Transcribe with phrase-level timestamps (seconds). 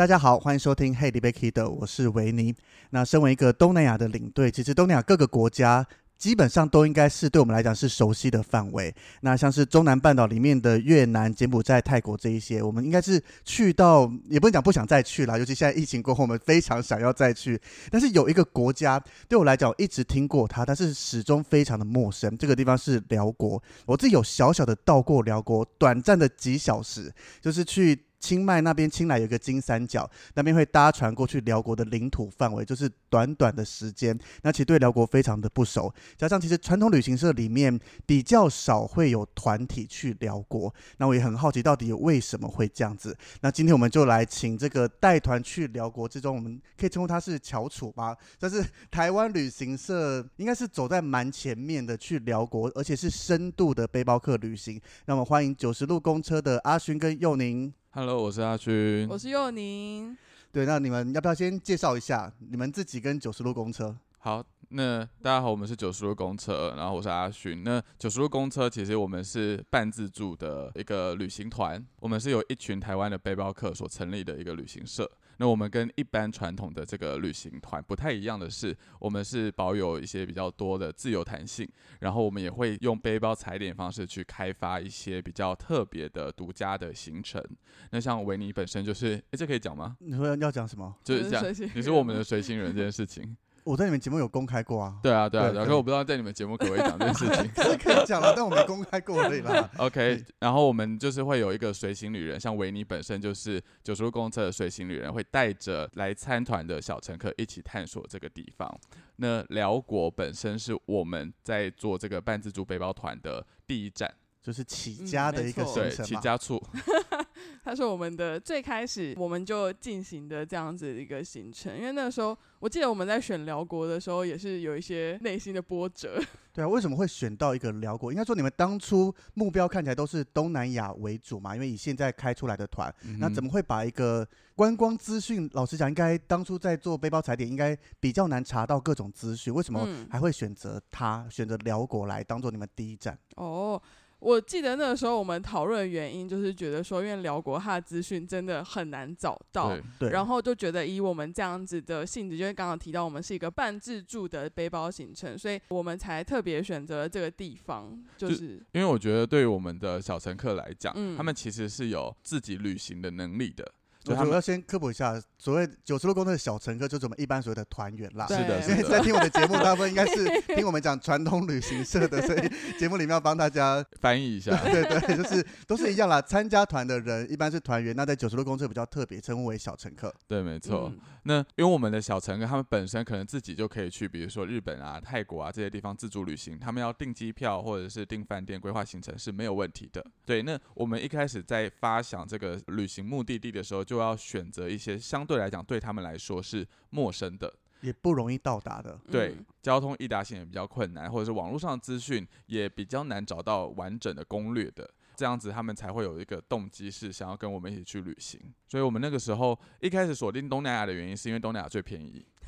[0.00, 2.54] 大家好，欢迎收听 Hey, d b Kid，我是维尼。
[2.88, 8.94] 那身为一个东南亚的领队，其实东南亚各个国家基本上都应该是对我们来讲是熟悉的范围。
[9.20, 15.38] 那像是中南半岛里面的越南、柬埔寨、泰国这一些，我们应该是去到也不能讲不想再去了。
[15.38, 17.60] 尤其现在疫情过后，我们非常想要再去。
[17.90, 18.98] 但是有一个国家
[19.28, 22.34] 对我来讲，一直听过它，但是始终非常的陌生。
[22.38, 23.62] 这个地方是辽国。
[23.84, 28.06] 我自己有小小的到过辽国，短暂的几小时，就是去。
[28.20, 34.16] 清迈那边，清莱有个金三角，那边会搭船过去辽国的领土范围，就是短短的时间。
[34.42, 37.76] 那其实对辽国非常的不熟，加上其实传统旅行社里面
[38.06, 40.72] 比较少会有团体去辽国。
[40.98, 43.16] 那我也很好奇，到底为什么会这样子？
[43.40, 54.78] 那今天我们就来请这个带团去辽国之中，我们可以称呼他是翘楚吧，但是台湾旅行社，应该是走在蛮前面的去辽国，而且是深度的背包客旅行。
[55.06, 57.72] 那么欢迎九十路公车的阿勋跟佑宁。
[57.92, 60.16] Hello，我是阿勋，我是佑宁。
[60.52, 63.96] 对，那你们要不要先介绍一下你们自己跟九十路公车？
[64.20, 67.64] 好，那大家好，我们是九十路公车，然后我是阿勋。
[67.64, 75.10] 那九十路公车其实我们是半自助的一个旅行团，我们是由一群台湾的背包客所成立的一个旅行社。
[75.40, 81.66] 那我们跟一般传统的这个旅行团不太一样的是，我们是保有一些比较多的自由弹性，
[82.00, 87.42] 然后我们也会用背包踩点方式去开发一些比较特别的、独家的行程。
[87.90, 89.96] 那像维尼本身就是，哎，这可以讲吗？
[90.00, 90.94] 你说要讲什么？
[91.02, 91.42] 就是讲
[91.74, 93.34] 你是我们的随行人这件事情。
[93.64, 94.98] 我在你们节目有公开过啊。
[95.02, 97.64] 对啊，对啊，然后我不知道在你们节目可不可以讲这件事情。
[97.64, 99.70] 是 可以讲了，但我没公开过而已啦。
[99.78, 108.80] OK，然后我们就是会有一个随行旅人，像维尼本身就是九十路公车的随行旅人，会带着来参团的小乘客一起探索这个地方。
[109.16, 114.10] 那辽国本身是我们在做这个半自助背包团的第一站，
[114.42, 116.62] 就是起家的一个对起家处。
[117.64, 126.20] 他是我们的最开始我们就进行的这样子一个行程，因为那个时候我记得我们在选辽国的时候也是有一些内心的波折。
[126.52, 128.12] 对啊，为什么会选到一个辽国？
[128.12, 135.48] 应该说你们当初目标看起来都是东南亚为主嘛，因为以现在开出来的团，那怎么会把一个观光资讯？
[135.52, 143.16] 老实讲，应该当初在做背包踩点，应该比较难查到各种资讯，为什么还会选择他选择辽国来当做你们第一站？
[143.36, 143.80] 哦。
[144.20, 163.72] 我记得那个时候我们讨论的原因，就是觉得说，因为辽国它的资讯真的很难找到，对，然后就觉得以我们这样子的性质，就是刚刚提到我们是一个半自助的背包行程，所以我们才特别选择这个地方，就是因为我觉得对于我们的小乘客来讲，他们其实是有自己旅行的能力的。
[164.06, 168.26] 我要先科普一下，所谓九十路公车的小乘客，就是我们一般所谓的团员啦。
[168.26, 174.56] 是的，所以在听我的节目，大部分应该是听我们讲传统旅行社的，所以节目里面要帮大家翻译一下。
[174.64, 176.20] 对对，就是都是一样啦。
[176.22, 180.14] 参加团的人一般是团员，那在九十路公车比较特别，称呼为小乘客。
[180.26, 180.92] 对，没错。
[181.24, 190.02] 那因为我们的小乘客，他们本身可能自己就可以去，比如说日本啊、泰国啊这些地方自助旅行，他们要订机票或者是订饭店、规划行程是没有问题的。
[190.24, 198.96] 对，那我们一开始在发想这个旅行目的地的时候，就要选择一些相对来讲对他们来说是陌生的，也不容易到达的。
[199.10, 204.88] 对，交通易达性也比较困难，或者是网络上的资讯也比较难找到完整的攻略的。
[205.16, 208.40] 这样子他们才会有一个动机，是想要跟我们一起去旅行。
[208.68, 212.24] 所以，我们那个时候一开始锁定东南亚的原因，是因为东南亚最便宜，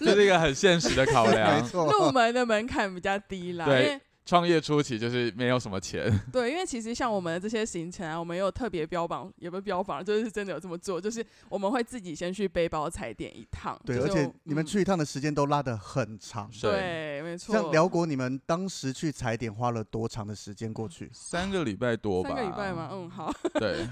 [0.00, 1.62] 这是一个很现实的考量。
[1.62, 3.64] 没错，入门的门槛比较低啦。
[3.64, 13.78] 对，创业初期就是没有什么钱， 对，因为其实像我们的这些行程啊，我们有特别标榜，也不是标榜，就是真的有这么做，就是我们会自己先去背包踩点一趟。
[13.84, 16.50] 对，而就是我且你们嗯去一趟的时间都拉得很长。
[16.62, 17.54] 对，没错。
[17.54, 21.10] 像辽国，你们当时去踩点花了多长的时间过去？
[21.12, 22.30] 三个礼拜多吧？
[22.30, 22.88] 三个礼拜吗？
[22.92, 23.30] 嗯，好，
[23.60, 23.86] 对，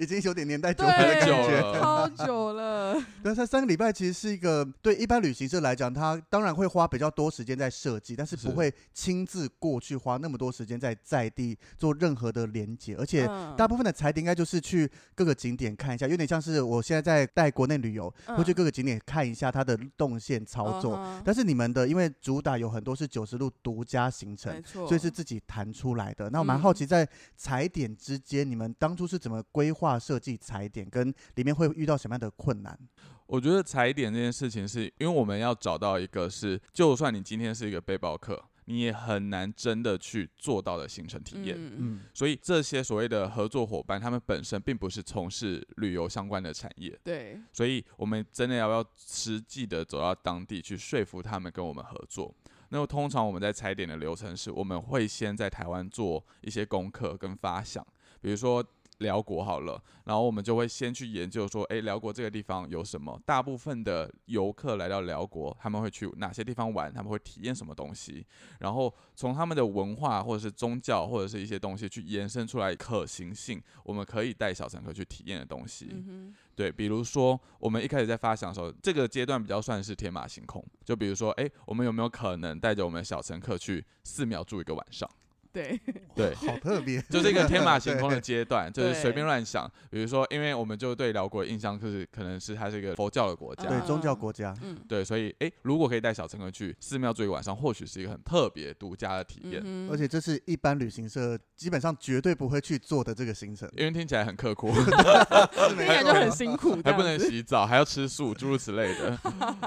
[0.00, 1.60] 已经有点年代久对，远的感觉。
[1.60, 3.04] 久了超久了。
[3.22, 20.96] 但是三个礼拜其实是一个对一般旅行社来讲，他当然会花比较多时间在设计，但是不会亲自过去花那么多时间在在地做任何的连接，而且嗯大部分的踩点应该就是去各个景点看一下，有点像是我现在在带国内旅游，会去嗯各个景点看一下它的动线操作。
[20.96, 26.30] 嗯但是你们的因为主打有很多是九十路独家行程所以是自己弹出来的。
[26.30, 32.78] 那我蛮好嗯奇，在踩点之间，你们当初是怎么规划设计踩点，跟里面会遇到什么样的困难？
[33.26, 41.56] 我觉得踩点这件事情是，因为我们要找到一个是，就算你今天是一个背包客，你也很难真的去做到的行程体验。
[41.58, 41.72] 嗯。
[41.78, 52.34] 嗯，所以这些所谓的合作伙伴，他们本身并不是从事旅游相关的产业，对，所以我们真的要不要实际的走到当地去说服他们跟我们合作？
[52.68, 57.82] 那么通常我们在踩点的流程是，我们会先在台湾做一些功课跟发想，
[58.20, 58.62] 比如说
[58.98, 63.20] 辽国好了，然后我们就会先去研究说，诶，辽国这个地方有什么？
[63.24, 66.92] 大部分的游客来到辽国，他们会去哪些地方玩？
[66.92, 68.26] 他们会体验什么东西？
[68.58, 75.88] 然后从他们的文化或者是宗教或者是一些东西去延伸出来可行性，我们可以带小乘客去体验的东西。
[75.92, 80.64] 嗯，对，比如说我们一开始在发想的时候，这个阶段比较算是天马行空。
[80.84, 85.08] 就比如说，哎，我们有没有可能带着我们的小乘客去寺庙住一个晚上？
[85.58, 85.80] 对，
[86.14, 89.68] 对，好特别， 就是一个天马行空的阶段， 就是随便乱想。
[89.90, 94.54] 比如说，因为我们就对辽国的印象就是可能是它是一个佛教的国家，对宗教国家。
[94.62, 99.60] 嗯，对，所以哎，如果可以带小乘客去寺庙住一个晚上，或许是一个很特别、独家的体验。
[99.64, 109.18] 嗯而且这是一般旅行社基本上绝对不会去做的这个行程，因为听起来很刻苦， 听起来就很辛苦，还不能洗澡，还要吃素，诸如此类的。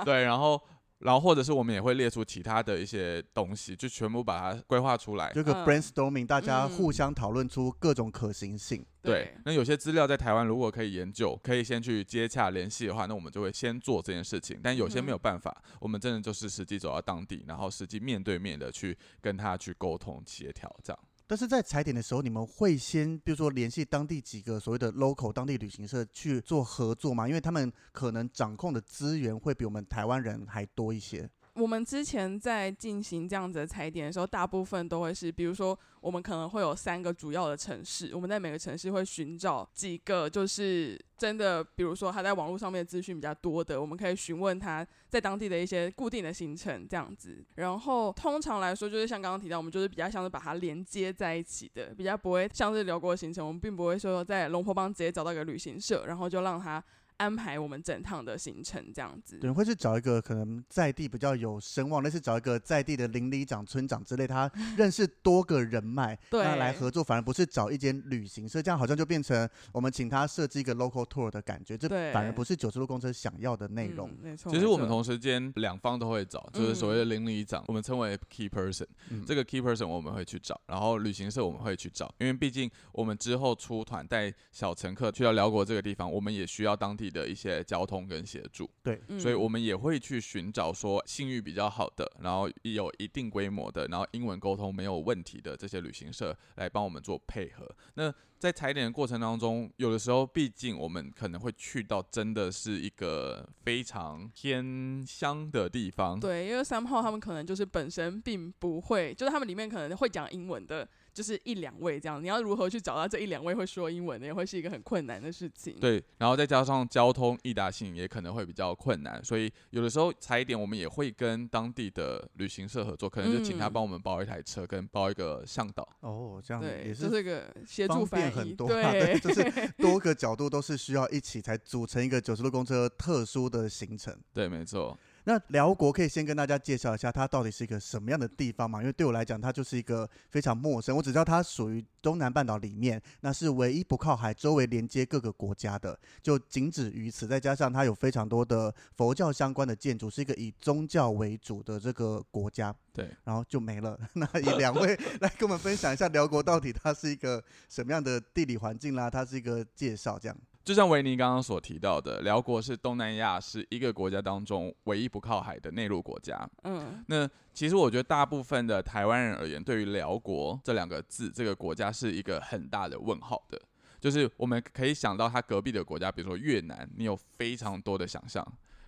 [0.06, 0.62] 对，然后，
[1.02, 5.32] 然后或者是我们也会列出其他的一些东西，就全部把它规划出来。
[5.34, 8.86] 这个嗯 brainstorming，大家嗯互相讨论出各种可行性。
[9.02, 14.60] 对，那有些资料在台湾如果可以研究，可以先去接洽联系的话，那我们就会先做这件事情。
[14.62, 21.00] 但有些没有办法，我们真的就是实际走到当地，然后实际面对面的去跟他去沟通协调，这样。
[21.32, 27.26] 但是在踩点的时候，你们会先比如说联系当地几个所谓的 local 当地旅行社去做合作吗？
[27.26, 31.30] 因为他们可能掌控的资源会比我们台湾人还多一些。
[31.54, 47.44] 我们之前在进行这样子的踩点的时候，大部分都会是，比如说我们可能会有三个主要的城市，我们在每个城市会寻找几个就是真的，比如说他在网络上面资讯比较多的，我们可以询问他在当地的一些固定的行程这样子。
[47.56, 56.82] 然后通常来说，就是像刚刚提到，我们就是比较像是把它连接在一起的，比较不会像是辽国行程，我们并不会说在龙坡帮直接找到一个旅行社，然后就让他。
[57.22, 74.10] 安排我们整趟的行程这样子，对，会是找一个可能在地比较有声望，类似找一个在地的邻里长、村长之类，他认识多个人脉， 对那来合作，反而不是找一间旅行社，这样好像就变成我们请他设计一个 local tour 的感觉，这对反而不是九十路公车想要的内容。
[74.10, 74.52] 嗯、没错。
[74.52, 78.88] 其实我们同时间两方都会找，就是所谓的邻里长，我们称为 key person。
[79.10, 97.70] 嗯这个 key person 我们会去找，然后旅行社我们会去找，因为毕竟我们之后出团带小乘客去到辽国这个地方，我们也需要当地的一些交通跟协助，对所以我们也会去寻找说信誉比较好的，然后有一定规模的，然后英文沟通没有问题的这些旅行社来帮我们做配合。
[97.96, 112.22] 那在踩点的过程当中，有的时候毕竟我们可能会去到真的是一个非常偏乡的地方，对，因为三号他们可能就是本身并不会，就是他们里面可能会讲英文的，就是一两位这样。
[112.22, 125.88] 你要如何去找到这一两位会说英文的，也会是一个很困难的事情。，对，然后再加上交通易达性也可能会比较困难，所以有的时候踩点我们也会跟当地的旅行社合作，可能就请他嗯帮我们包一台车跟包一个向导。
[126.02, 129.44] 哦，这样对，也就是这个协助方翻译，便很多、啊，对，就是
[129.78, 134.16] 多个角度都是需要一起才组成一个九十路公车特殊的行程。
[134.34, 134.98] 对，没错。
[135.24, 138.80] 那辽国可以先跟大家介绍一下，它到底是一个什么样的地方嘛？
[138.80, 140.96] 因为对我来讲，它就是一个非常陌生。
[140.96, 147.28] 我只知道它属于东南半岛里面，那是唯一不靠海、周围连接各个国家的，就仅止于此。
[147.28, 152.76] 再加上它有非常多的佛教相关的建筑，是一个以宗教为主的这个国家。
[152.94, 153.98] 对，然后就没了。
[154.14, 160.38] 那以两位来跟我们分享一下辽国到底它是一个什么样的地理环境啦，它是一个介绍这样。
[160.64, 166.48] 就像维尼刚刚所提到的，辽国是东南亚是一个国家当中唯一不靠海的内陆国家。
[166.64, 173.60] 嗯那其实我觉得大部分的台湾人而言，对于辽国这两个字，这个国家是一个很大的问号的。
[174.00, 178.44] 就是我们可以想到它隔壁的国家，比如说越南，你有非常多的想象；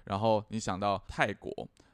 [0.05, 1.51] 然后你想到泰国，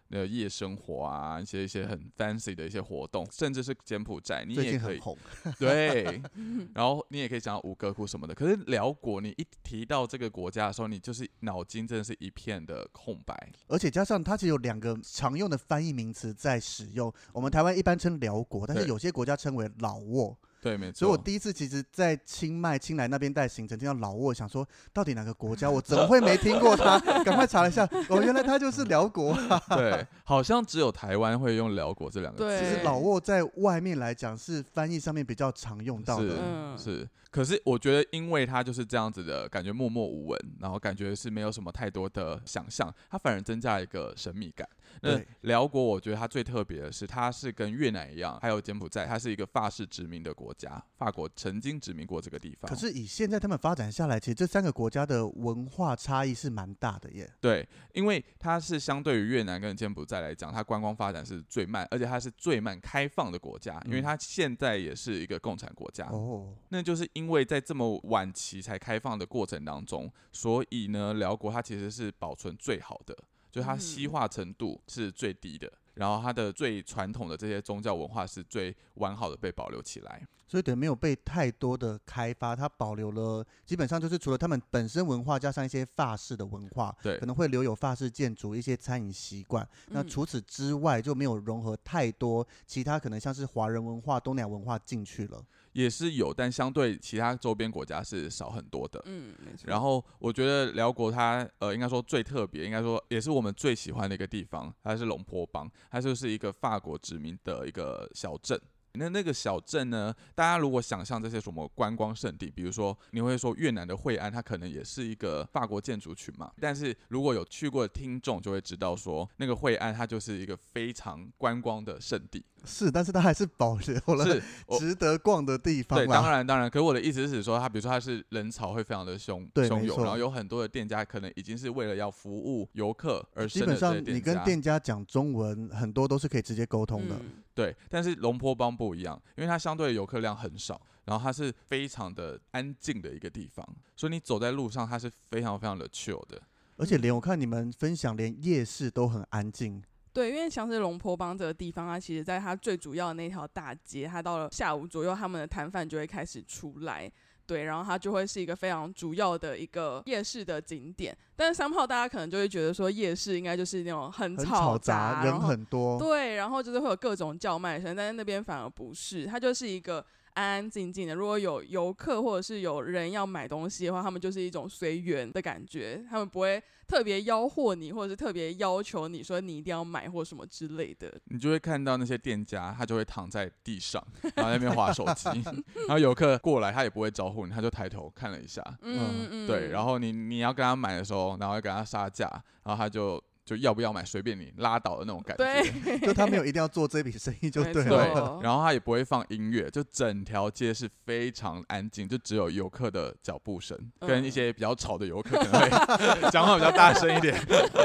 [0.09, 5.17] 的夜生活啊，一些一些很 fancy 的一些活动，甚至是柬埔寨，你最也可以近很红，
[5.59, 6.21] 对，
[6.73, 8.33] 然后你也可以讲到吴哥窟什么的。
[8.33, 13.51] 可是辽国，你一提到这个国家的时候，你就是脑筋真的是一片的空白。
[13.67, 17.13] 而且加上它其实有两个常用的翻译名词在使用。
[17.31, 20.35] 我们台湾一般称辽国，但是有些国家称为老挝。
[20.61, 20.99] 对，没错。
[20.99, 25.69] 所以我第一次其实，在清迈、清莱那边带行程，听到老挝，想说到底哪个国家？
[25.69, 26.99] 我怎么会没听过它？
[27.23, 29.37] 赶快查了一下，哦，原来它就是辽国。
[29.69, 32.59] 对， 好像只有台湾会用辽国这两个字。
[32.59, 36.35] 其实老挝在外面来讲是翻译上面比较常用到的。
[36.39, 44.67] 嗯是，可是我觉得，因为他就是这样子的感觉，默默无闻，然后感觉是没有什么太多的想象，它反而增加了一个神秘感。
[45.01, 52.67] 那对辽国，我觉得它最特别的是，它是跟越南一样，还有柬埔寨，它是一个法式殖民的国家，法国曾经殖民过这个地方。
[52.67, 57.31] 可是以现在他们发展下来，其实这三个国家的文化差异是蛮大的耶。
[57.39, 66.07] 对，因为它是相对于越南跟柬埔寨来讲，它观光发展是最慢，而且它是最慢开放的国家，因为嗯它现在也是一个共产国家。
[66.07, 73.13] 哦，那就是因为在这么晚期才开放的过程当中，所以呢，辽国它其实是保存最好的，
[73.51, 80.25] 就它西嗯化程度是最低的，然后它的最传统的这些宗教文化是最完好的被保留起来。
[80.47, 89.67] 所以等于没有被太多的开发，它保留了基本上就是除了他们本身文化，加上一些法式的文化，对可能会留有法式建筑、一些餐饮习惯。
[89.89, 95.39] 那嗯除此之外，就没有融合太多其他可能像是华人文化、东南亚文化进去了。
[95.73, 99.01] 也是有，但相对其他周边国家是少很多的。
[99.05, 99.65] 嗯，没错。
[99.67, 108.59] 然后我觉得辽国它呃，应该说最特别，应该说也是我们最喜欢的一个地方，它是龙坡邦，它就是一个法国殖民的一个小镇。
[108.93, 116.51] 那那个小镇呢，大家如果想象这些什么观光胜地，比如说你会说越南的惠安，它可能也是一个法国建筑群嘛。
[116.60, 122.43] 但是如果有去过的听众就会知道说，那个惠安它就是一个非常观光的圣地。
[122.65, 124.41] 是，但是它还是保留了
[124.77, 126.29] 值得逛的地方对，当。
[126.29, 137.15] 然当然，可我的意思是说，它比如说它是人潮会非常的汹汹涌，然后有很多的店家可能已经是为了要服务游客而基本上你跟店家讲中文，很多都是可以直接沟通的。
[137.15, 146.41] 嗯对，但是龙坡邦不一样，因为它相对的游客量很少，然后它是非常的安静的一个地方，所以你走在路上它是非常非常的 chill 的。
[146.77, 149.83] 而且连我看你们分享，连夜市都很安静。
[150.13, 157.11] 对，因为像是龙坡邦这个地方，它其实在它最主要的那条大街，它到了下午左右，他们的摊贩就会开始出来。
[157.49, 161.17] 对，然后它就会是一个非常主要的一个夜市的景点。
[161.35, 165.97] 但是三炮大家可能就会觉得说，夜市应该就是那种很嘈杂，人很多。
[165.97, 170.05] 对，然后就是会有各种叫卖声，但是那边反而不是，它就是一个
[170.39, 171.13] 安安静静的。
[171.13, 181.13] 如果有游客或者是有人要买东西的话，他们就是一种随缘的感觉，他们不会特别吆喝你，或者是特别要求你说你一定要买或什么之类的。
[181.25, 184.01] 你就会看到那些店家，他就会躺在地上，
[184.36, 185.29] 然后在那边划手机，
[185.88, 192.27] 然后游客过来，他也不会招呼你，他就抬头看了一下，嗯嗯，对，然后你你要跟他买的时候，然后要跟他杀价，
[192.63, 195.43] 然后他就就要不要买随便你拉倒的那种感觉。
[195.43, 197.89] 对， 就他没有一定要做这笔生意就对对了。
[197.89, 205.69] 对，然后他也不会放音乐，就整条街是非常安静，就只有游客的脚步声，跟一嗯些比较吵的游客可能会
[206.29, 207.35] 讲话比较大声一点。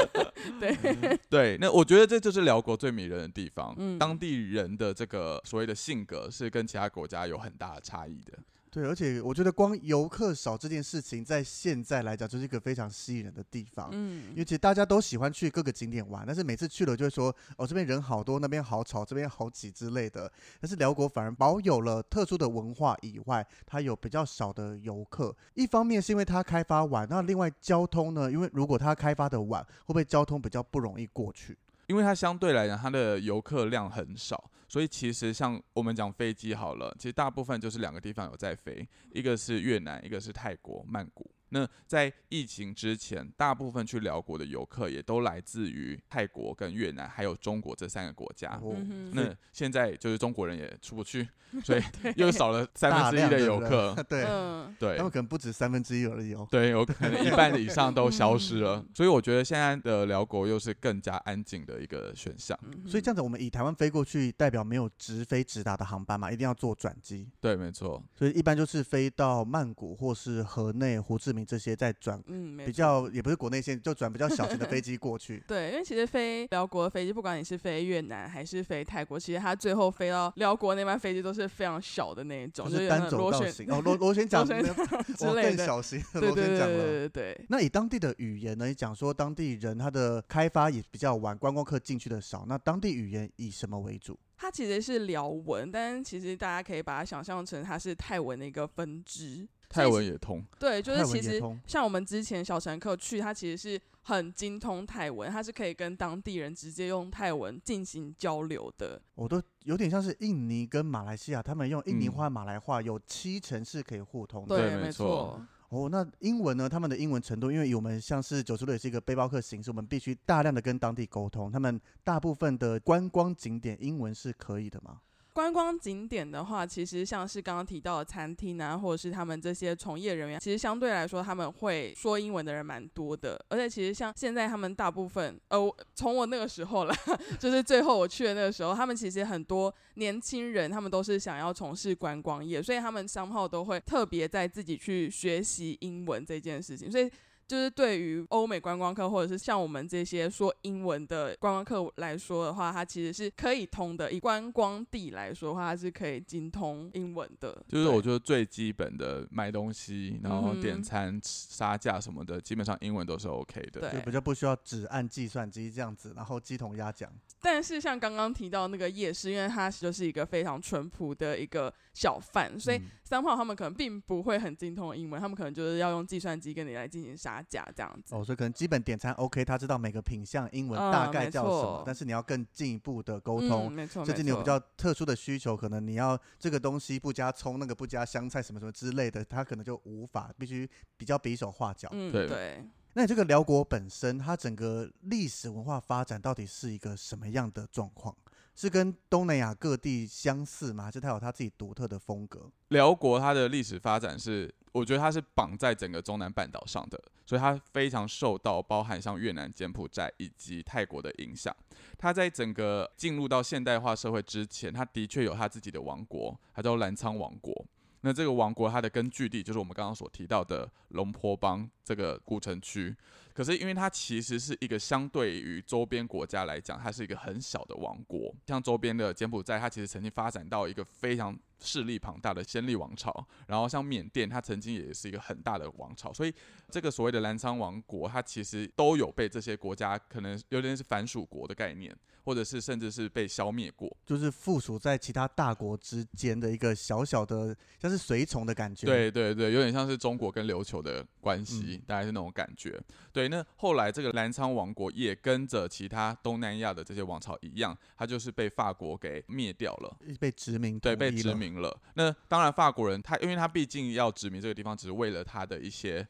[0.61, 8.39] 对，对，那我觉得这就是辽国最迷人的地方，嗯当地人的这个所谓的性格是跟其他国家有很大的差异的。
[8.75, 13.89] 对，而且我觉得光游客少这件事情，在现在来讲就是一个非常吸引人的地方。
[13.93, 20.29] 嗯因嗯为其实大家都喜欢去各个景点玩，但是每次去了就会说，哦，这边人好多，那边好吵，这边好挤之类的。
[20.61, 25.33] 但是辽国反而保有了特殊的文化以外，它有比较少的游客。
[25.55, 28.29] 一方面是因为它开发晚，那另外交通呢？
[28.29, 31.57] 因为如果它开发的晚，会不会交通比较不容易过去？
[31.87, 41.31] 因为它相对来讲，它的游客量很少，所以其实像我们讲飞机好了，其实大部分就是两个地方有在飞，一个是越南，一个是泰国曼谷。
[41.55, 48.59] 那在疫情之前，大部分去辽国的游客也都来自于泰国、跟越南，还有中国这三个国家。
[48.61, 48.75] 哦
[49.13, 51.29] 那现在就是中国人也出不去，
[51.63, 51.83] 所以
[52.17, 53.95] 又少了三大分之一的游客。
[54.09, 56.45] 对，嗯对他们可能不止三分之一而已哦。
[56.51, 58.89] 对，有可能一半以上都消失了嗯。
[58.93, 62.59] 所以我觉得现在的辽国又是更加安静的一个选项。
[62.65, 67.29] 嗯所以这样子，我们以台湾飞过去，代表没有直飞直达的航班嘛，一定要做转机。
[67.41, 68.03] 对，没错。
[68.19, 72.73] 所以一般就是飞到曼谷或是河内、胡志明梅这些，再转嗯，比错。
[72.73, 85.57] 较也不是国内线，就转比较小型的飞机过去 对，因为其实飞辽国的飞机，不管你是飞越南还是飞泰国，其实它最后飞到辽国那班飞机都是非常小的那一种，就是单走道种螺旋型哦，螺螺旋 桨螺旋那之类的。
[85.57, 86.67] 更小型螺旋桨了。
[86.67, 88.67] 对对对，那以当地的语言呢？
[88.67, 92.45] 你讲说当地人他的开发也比较晚，观光客进去的少。
[92.49, 94.19] 那当地语言以什么为主？
[94.37, 99.47] 它其实是辽文，但其实大家可以把它想象成它是泰文的一个分支。
[99.75, 109.01] 泰文也通，对，就是其实像我们之前小乘客去，他其实是很精通泰文，他是可以跟当地人直接用泰文进行交流的。
[109.17, 114.57] 我都有点像是印尼跟马来西亚，他们用印尼嗯话、马来话有七成是可以互通的。
[114.57, 115.41] 对没没错
[115.71, 116.69] 哦，那英文呢？
[116.69, 121.51] 他们的英文程度，因为以我们像是九十六也是一个背包客形式，我们必须大量的跟当地沟通。
[121.51, 125.01] 他们大部分的观光景点英文是可以的吗？
[125.35, 133.45] 观光景点的话，其实像是刚刚提到的餐厅啊，或者是他们这些从业人员，其实相对来说他们会说英文的人蛮多的。
[133.49, 136.97] 而且其实像现在他们大部分，呃，我从我那个时候啦，
[137.41, 147.11] 就是最后我去的那个时候，他们其实很多年轻人，他们都是想要从事观光业，所以他们商号都会特别在自己去学习英文这件事情，所以。
[147.47, 154.11] 就是对于欧美观光客，或者是像我们这些说英文的观光客来说的话，它其实是可以通的。
[154.11, 157.57] 以观光地来说的话，它是可以精通英文的。
[157.69, 163.81] 就是我觉得最基本的买东西，然后点餐、杀价什么的，基本上英文都是 OK 的。
[163.81, 167.11] 对就比较不需要只按计算机这样子，然后鸡同鸭讲。
[167.41, 178.15] 但是像刚刚提到那个夜市，因为它就是一个非常淳朴的一个小贩，所以嗯三炮他们可能并不会很精通英文，他们可能就是要用计算机跟你来进行杀价这样子。
[178.15, 191.89] 哦，所以可能基本点餐 OK，他知道每个品相英文嗯大概叫什么，但是你要更进一步的沟通嗯，，没错，甚至你有比较特殊的需求，可能你要这个东西不加葱，那个不加香菜，什么什么之类的，他可能就无法，必须比较比手画脚。
[191.93, 192.65] 嗯，对对。
[192.97, 198.17] 那你这个辽国本身，它整个历史文化发展到底是一个什么样的状况？
[198.55, 200.85] 是跟东南亚各地相似吗？
[200.85, 202.51] 还是它有它自己独特的风格？
[202.69, 211.55] 辽国它的历史发展是，我觉得它是绑在整个中南半岛上的，所以它非常受到包含像越南、柬埔寨以及泰国的影响。
[211.99, 217.67] 它在整个进入到现代化社会之前，它的确有它自己的王国，它叫澜沧王国。
[218.03, 222.95] 那这个王国它的根据地就是我们刚刚所提到的龙坡邦这个古城区。
[223.35, 228.33] 可是因为它其实是一个相对于周边国家来讲，它是一个很小的王国。
[228.47, 233.27] 像周边的柬埔寨，它其实曾经发展到一个非常势力庞大的先例王朝。
[233.47, 236.13] 然后像缅甸，它曾经也是一个很大的王朝。
[236.13, 236.33] 所以
[236.71, 243.95] 这个所谓的澜沧王国，它其实都有被这些国家可能有点是反属国的概念，或者是甚至是被消灭过。
[244.05, 252.81] 就是附属在其他大国之间的一个小小的，像是随从的感觉。，对对对，有点像是中国跟琉球的关系，大概是那种感觉。
[253.13, 259.97] 对，那后来这个澜沧王国也跟着其他东南亚的这些王朝一样，它就是被法国给灭掉了。
[260.19, 261.55] 被殖民对，被殖统一了。
[261.55, 261.81] 民了。
[261.95, 266.07] 那当然，法国人他，因为他毕竟要殖民这个地方，只是为了他的一些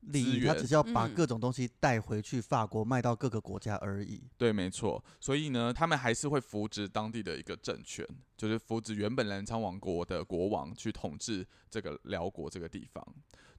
[0.00, 4.20] 利益，他只是要把嗯各种东西带回去法国卖到各个国家而已。
[4.36, 5.02] 对，没错。
[5.20, 13.06] 所以呢，他们还是会扶植当地的一个政权，就是扶植原本澜沧王国的国王去统治这个辽国这个地方。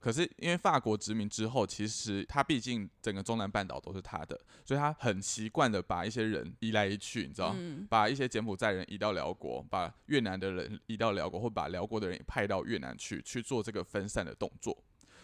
[0.04, 7.56] 可是因为法国殖民之后，其实他毕竟整个中南半岛都是他的，所以他很习惯的把一些人移来移去，你知道。
[7.58, 14.78] 嗯，把一些柬埔寨人移到辽国，把越南的人移到辽国，或把辽国的人派到越南去，去做这个分散的动作。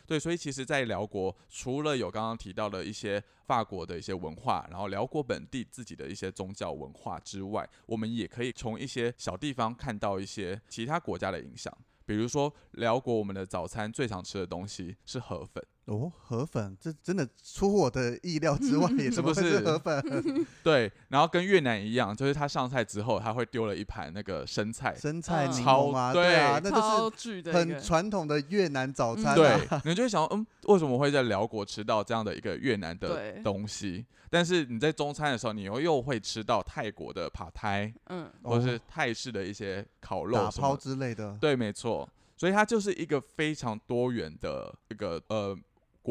[0.06, 11.72] 对，所以其实，在辽国除了有刚刚提到的一些法国的一些文化，然后辽国本地自己的一些宗教文化之外，我们也可以从一些小地方看到一些其他国家的影响。
[12.10, 20.02] 比如说，辽国我们的早餐最常吃的东西是河粉，哦，河粉，这真的出乎我的意料之外， 也是不是河粉？
[20.64, 29.36] 对，然后跟越南一样，就是他上菜之后，他会丢了一盘那个生菜，生菜超檬啊，对对啊，那就是很传统的越南早餐、啊。
[29.36, 34.06] 对， 你就会想，嗯，为什么会在辽国吃到这样的一个越南的对东西？
[34.30, 40.78] 但是你在中餐的时候，你又又会吃到泰国的扒胎，嗯，或者是泰式的一些烤肉打抛。
[40.78, 41.36] 之类的。
[41.42, 42.08] 对，没错。
[42.38, 45.54] 所以它就是一个非常多元的一个呃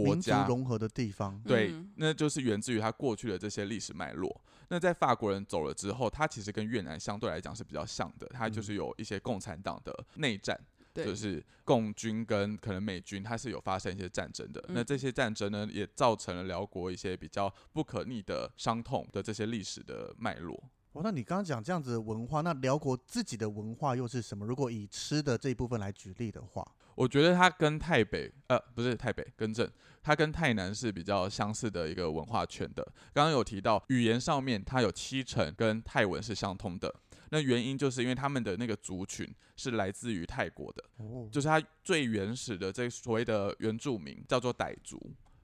[0.05, 0.47] 国民族家。
[0.47, 4.41] 融合的地方，对，嗯那就是源自于它过去的这些历史脉络。
[4.69, 10.59] 那在法国人走了之后，它其实跟越南相对来讲是比较像的，它就是有一些共产党的内战。
[10.93, 14.65] 对，就是共军跟可能美军，它是有发生一些战争的。
[14.69, 20.61] 那嗯这些战争呢，也造成了辽国一些比较不可逆的伤痛的这些历史的脉络。
[20.93, 24.47] 哦，那你刚刚讲这样子的文化，那辽国自己的文化又是什么？
[24.47, 26.67] 如果以吃的这一部分来举例的话，
[26.99, 29.71] 我觉得它跟台北，呃，不是台北，更正，
[30.03, 32.85] 它跟泰南是比较相似的一个文化圈的。
[33.15, 36.93] 刚刚有提到语言上面，它有七成跟泰文是相通的。
[37.31, 44.99] 那原因就是因为他们的那个族群是来自于泰国的，哦，就是它最原始的这所谓的原住民叫做傣族，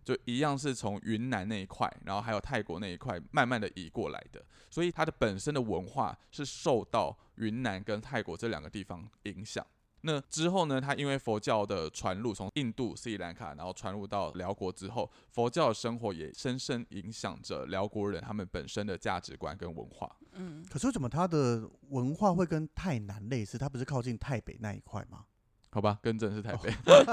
[0.05, 9.65] 就一样是从云南那一块，然后还有泰国那一块慢慢的移过来的，所以它的本身的文化是受到云南跟泰国这两个地方影响。
[10.07, 20.15] 那之后呢，他因为佛教的传入，从印度、斯里兰卡，然后传入到辽国之后，佛教的生活也深深影响着辽国人他们本身的价值观跟文化。
[20.35, 23.57] 嗯，可是为什么他的文化会跟泰南类似？
[23.57, 25.25] 他不是靠近泰北那一块吗？
[25.71, 26.73] 好吧，更正是台北。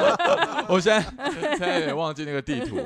[0.69, 1.01] 我现在
[1.31, 2.77] 现在有点忘记那个地图。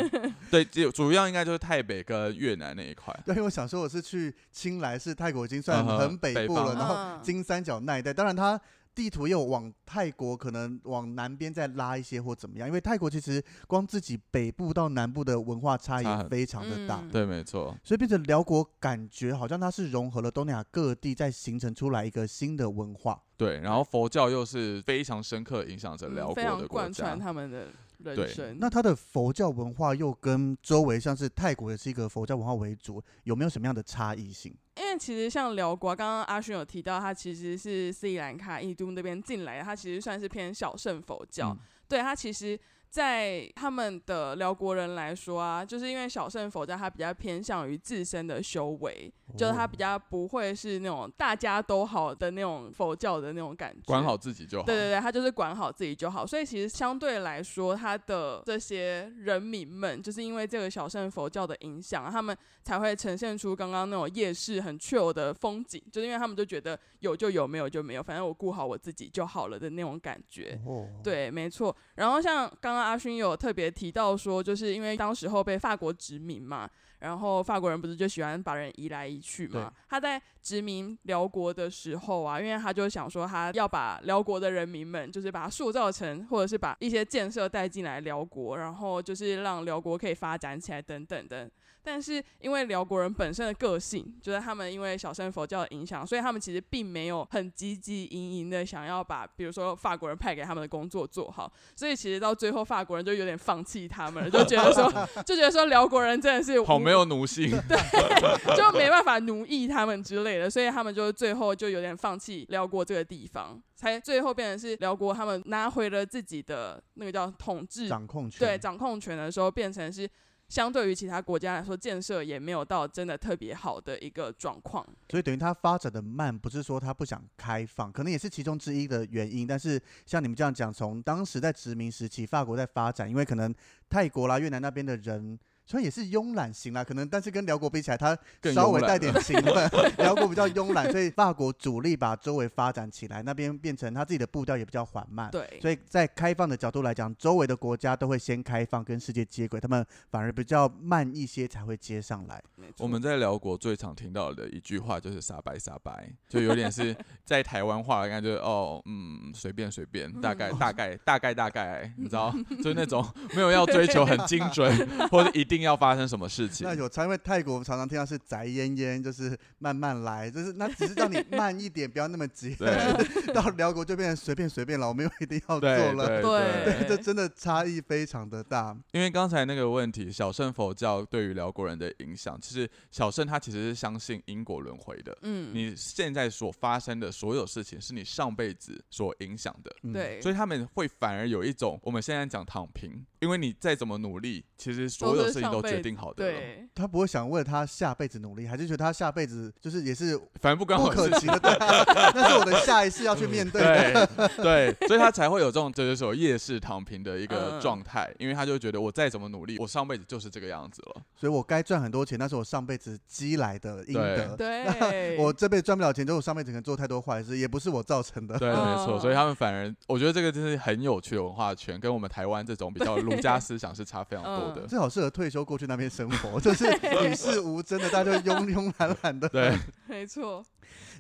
[0.50, 3.14] 对，主主要应该就是台北跟越南那一块。
[3.26, 8.58] 对，因为我想说我是去青来是泰国已经算很北部了，然后嗯金三角那一带，当然它
[8.96, 17.02] 地图又往泰国可能往南边再拉一些或怎么样，因为泰国其实光自己北部到南部的文化差异非常的大。
[17.02, 17.76] 嗯对，没错。
[17.84, 23.22] 所以变成辽国，感觉好像它是融合了东南亚各地，再形成出来一个新的文化。
[23.36, 27.20] 对，然后佛教又是非常深刻影响着辽国嗯非常的国家贯穿。
[27.20, 28.58] 他们的人对生。
[28.60, 34.56] 那它的佛教文化又跟周围像是泰国也是一个佛教文化为主，有没有什么样的差异性？
[34.78, 41.50] 因为其实像辽国，刚刚阿勋有提到，他其实是斯里兰卡、印度那边进来的，他其实算是偏小乘佛教。
[41.50, 42.60] 嗯对他其实，
[42.96, 53.82] 在他们的辽国人来说啊，就是因为小乘佛教它比较偏向于自身的修为，就是它比较不会是那种大家都好的那种佛教的那种感觉。
[53.86, 54.66] 管好自己就好。
[54.66, 56.26] 对对对，他就是管好自己就好。
[56.26, 70.58] 所以其实相对来说，他的这些人民们，就是因为这个小乘佛教的影响，他们才会呈现出刚刚那种夜市很 chill 的风景，就是因为他们就觉得有就有，没有就没有，反正我顾好我自己就好了的那种感觉。
[70.66, 71.76] 哦，对，没错。
[71.96, 76.70] 然后像刚刚阿勋有特别提到说，就是因为当时候被法国殖民嘛，
[77.00, 79.74] 然后法国人不是就喜欢把人移来移去嘛？
[79.90, 91.50] 他在殖民辽国的时候啊，因为他就想说他要把辽国的人民们，就是把它塑造成，或者是把一些建设带进来辽国，然后就是让辽国可以发展起来等等的。
[91.86, 101.52] 但是因为辽国人本身的个性，就是他们因为小乘佛教的影响，所以他们其实并没有很积极营营的想要把，比如说法国人派给他们的工作做好。
[101.76, 104.92] 所以其实到最后，法国人就有点放弃他们了，就觉得说，
[105.24, 107.52] 就觉得说辽国人真的是好没有奴性。
[107.70, 118.40] 对就没办法奴役他们之类的，所以他们就最后就有点放弃辽国这个地方，才最后变成是辽国他们拿回了自己的那个叫统治掌控权。
[118.40, 120.10] 对掌控权的时候，变成是
[120.48, 124.86] 相对于其他国家来说，建设也没有到真的特别好的一个状况。
[125.10, 129.48] 所以等于它发展的慢，不是说它不想开放，可能也是其中之一的原因。
[129.48, 133.54] 但是像你们这样讲，从当时在殖民时期，法国在发展，因为可能
[133.90, 135.38] 泰国啦、越南那边的人。
[135.66, 139.70] 虽然也是慵懒型啦，可能但是跟辽国比起来，它更稍微带点勤奋。
[139.98, 145.30] 辽国比较慵懒，所以法国主力把周围发展起来，那边变成他自己的步调也比较缓慢。
[145.32, 152.42] 对，所以在开放的角度来讲，周围的国家都会先开放跟世界接轨，他们反而比较慢一些才会接上来。
[152.78, 164.72] 我们在辽国最常听到的一句话就是“傻白傻白”，就有点是在台湾话的感觉，哦，嗯，随便随便，大概大概大概大概，你知道， 就是那种没有要追求很精准
[165.10, 166.76] 或者一定要发生什么事情那。
[166.76, 172.54] 有差，因为泰国常常听到是宅烟烟，就是慢慢来，就是那只是让你慢一点，不要那么急。
[172.56, 172.76] 对
[173.34, 176.22] 到辽国就变成随便随便了，我没有一定要做了。
[176.22, 178.76] 对对这真的差异非常的大。
[178.92, 185.18] 因为刚才那个问题，小圣佛教对于辽国人的影响，其实小圣他其实是相信因果轮回的。
[185.22, 189.74] 嗯，你现在所发生的所有事情，是你上辈子所影响的。
[189.84, 201.28] 嗯，对，所以他们会反而有一种我们现在讲躺平，因为你再怎么努力，其实所有事情都决定好的了，对，他不会想为了他下辈子努力，还是觉得他下辈子就是也是反正不关不我的事情。
[201.28, 201.58] 可及的，对，
[202.16, 204.08] 那是我的下一世要去面对的。
[204.38, 211.02] 对对， 所以他才会有这种就是说夜市躺平的一个嗯状态，因为他就觉得我再怎么努力，我上辈子就是这个样子了。
[211.16, 214.36] 所以我该赚很多钱，那是我上辈子积来的应得。
[214.36, 218.38] 对， 我这辈子赚不了钱，就是我上辈子可能做太多坏事，也不是我造成的。
[218.38, 218.56] 对，没
[218.86, 224.68] 错，嗯所以他们反而我觉得这个真是很有趣的文化圈，跟我们台湾这种比较儒家思想是差非常多的。
[224.68, 226.66] 最好适合退休过去那边生活， 就是
[227.04, 229.28] 与世无争的，大家就慵慵懒懒的。
[229.28, 229.54] 对，
[229.86, 230.42] 没错。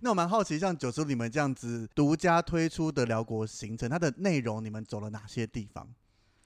[0.01, 5.87] 那我蛮好奇，像九叔你们这样子独家推出的辽国行程，它的内容你们走了哪些地方？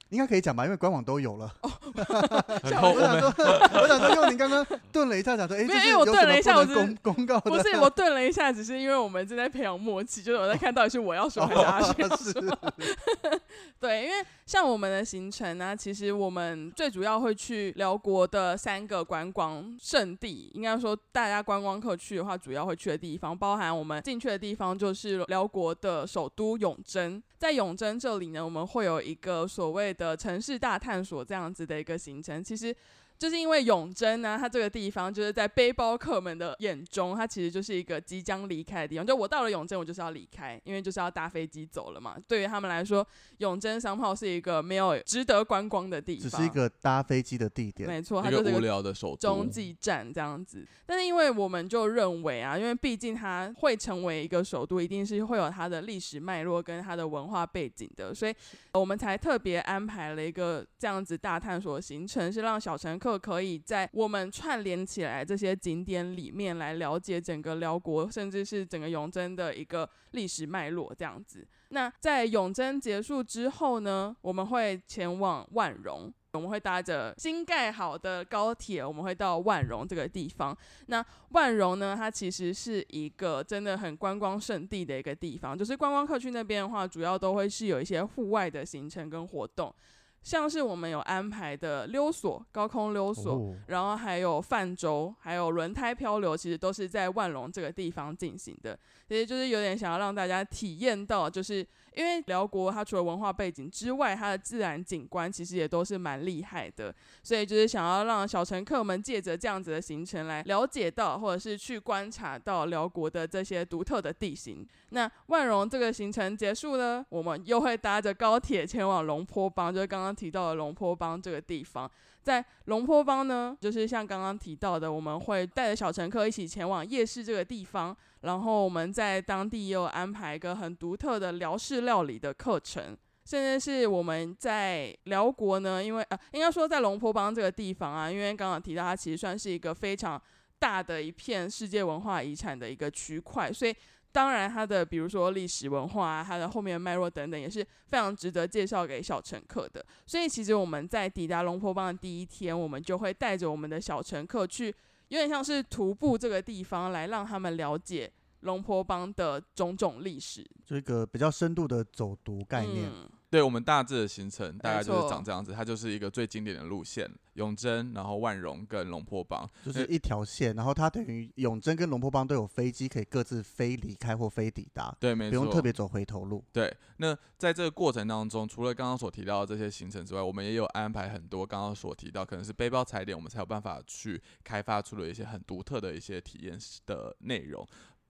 [0.09, 1.51] 应该可以讲吧，因为官网都有了。
[1.63, 3.33] 我想说，
[3.73, 4.63] 我想说，用您刚刚
[4.99, 12.17] 顿了一下，讲说，哎，没有因为我顿了一下我只是公 公告，不是，我顿了一下，只是因为我们正在培养默契，就是我在看到底是我要说还是阿轩要说。
[12.19, 12.33] 是
[13.79, 27.23] 对，因为像我们的行程呢、其实我们最主要会去辽国的三个观光胜地，应该说大家观光客去的话，主要会去的地方，包含我们进去的地方就是辽国的首都永贞。
[27.37, 32.75] 在永贞这里呢，我们会有一个所谓的城市大探索这样子的一个行程，其实。
[33.19, 39.05] 就是因为永贞呢，它这个地方就是在背包客们的眼中，它其实就是一个即将离开的地方。
[39.05, 42.15] 就我到了永贞，我就是要离开，因为就是要搭飞机走了嘛。
[42.29, 43.05] 对于他们来说，
[43.39, 47.89] 永贞商炮是一个没有值得观光的地方，只是一个搭飞机的地点。
[47.89, 50.65] 没错，它就是无聊的首都中，继站这样子。
[50.85, 58.33] 但是因为我们就认为啊，因为毕竟它会成为一个首都，一定是会有它的历史脉络跟它的文化背景的，所以
[58.73, 71.47] 我们才特别安排了一个这样子大探索行程，是让小乘客可以在我们串联起来这些景点里面来了解整个辽国，甚至是整个永贞的一个历史脉络这样子。
[71.69, 76.13] 那在永贞结束之后呢，我们会前往万荣。
[76.33, 80.55] 我们会搭着新盖好的高铁，我们会到万荣这个地方。
[80.85, 85.57] 那万荣呢，它其实是一个真的很观光胜地的一个地方。
[85.57, 89.73] 就是观光客去那边的话，主要都会是有一些户外的行程跟活动，
[90.21, 98.77] 像是我们有安排的溜索、高空溜索，哦然后还有泛舟，还有轮胎漂流，其实都是在万隆这个地方进行的。
[99.07, 114.65] 其实就是有点想要让大家体验到，就是因为辽国它除了文化背景之外，它的自然景观其实也都是蛮厉害的，所以就是想要让小乘客们借着这样子的行程来了解到，或者是去观察到辽国的这些独特的地形。
[114.89, 121.89] 那万荣这个行程结束呢，我们又会搭着高铁前往龙坡邦，就是刚刚提到的龙坡邦这个地方。
[122.21, 132.97] 在龙坡邦呢，就是像刚刚提到的，我们会带着小乘客一起前往夜市这个地方，然后我们在当地也有安排一个很独特的辽式料理的课程。
[133.25, 140.19] 甚至是我们在辽国呢，因为呃，应该说在龙坡邦这个地方啊，因为刚刚提到它其实算是一个非常
[140.57, 143.75] 大的一片世界文化遗产的一个区块，所以
[144.11, 149.85] 当然它的比如说历史文化啊，它的后面的脉络等等，也是非常值得介绍给小乘客的。
[150.05, 154.67] 所以其实我们在抵达龙坡邦的第一天，我们就会带着我们的小乘客去，
[155.09, 162.89] 有点像是徒步这个地方，来让他们了解龙坡邦的种种历史就一个比较深度的走读概念。
[162.89, 169.47] 嗯对我们大致的行程大概就是长这样子，它就是一个最经典的路线，永贞，然后万荣跟龙坡帮。
[169.63, 176.43] 就是一条线，然后它等于永贞跟龙坡帮都有飞机可以各自飞离开或飞抵达，对，没错不，用特别走回头路。
[176.51, 187.67] 对，那在这个过程当中，除了刚刚所提到的这些行程之外，我们也有安排很多刚刚所提到可能是背包踩点，我们才有办法去开发出了一些很独特的一些体验的内容。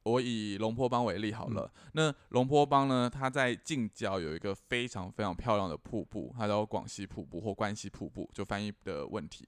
[0.10, 9.48] 我以龙坡帮为例好了，那龙坡帮呢，它在近郊有一个非常非常漂亮的瀑布，它叫广西瀑布或关西瀑布，就翻译的问题。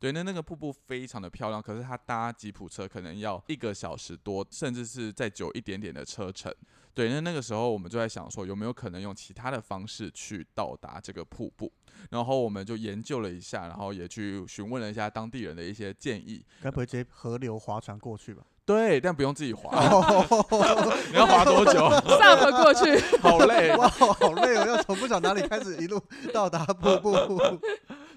[0.00, 6.54] 对，那那个瀑布非常的漂亮，可是它搭吉普车可能要一个小时多，甚至是再久一点点的车程。
[6.94, 11.72] 对，那那个时候我们就在想说，有没有可能用其他的方式去到达这个瀑布？
[12.10, 16.44] 然后我们就研究了一下，然后也去询问了一下当地人的一些建议。
[16.62, 18.42] 该不会直接河流划船过去吧？
[18.64, 19.70] 对，但不用自己划，
[21.10, 21.88] 你要划多久？
[22.18, 23.74] 上河过去， 好累。
[23.76, 26.00] 哇，好累哦，要从不晓哪里开始一路
[26.32, 27.16] 到达瀑布。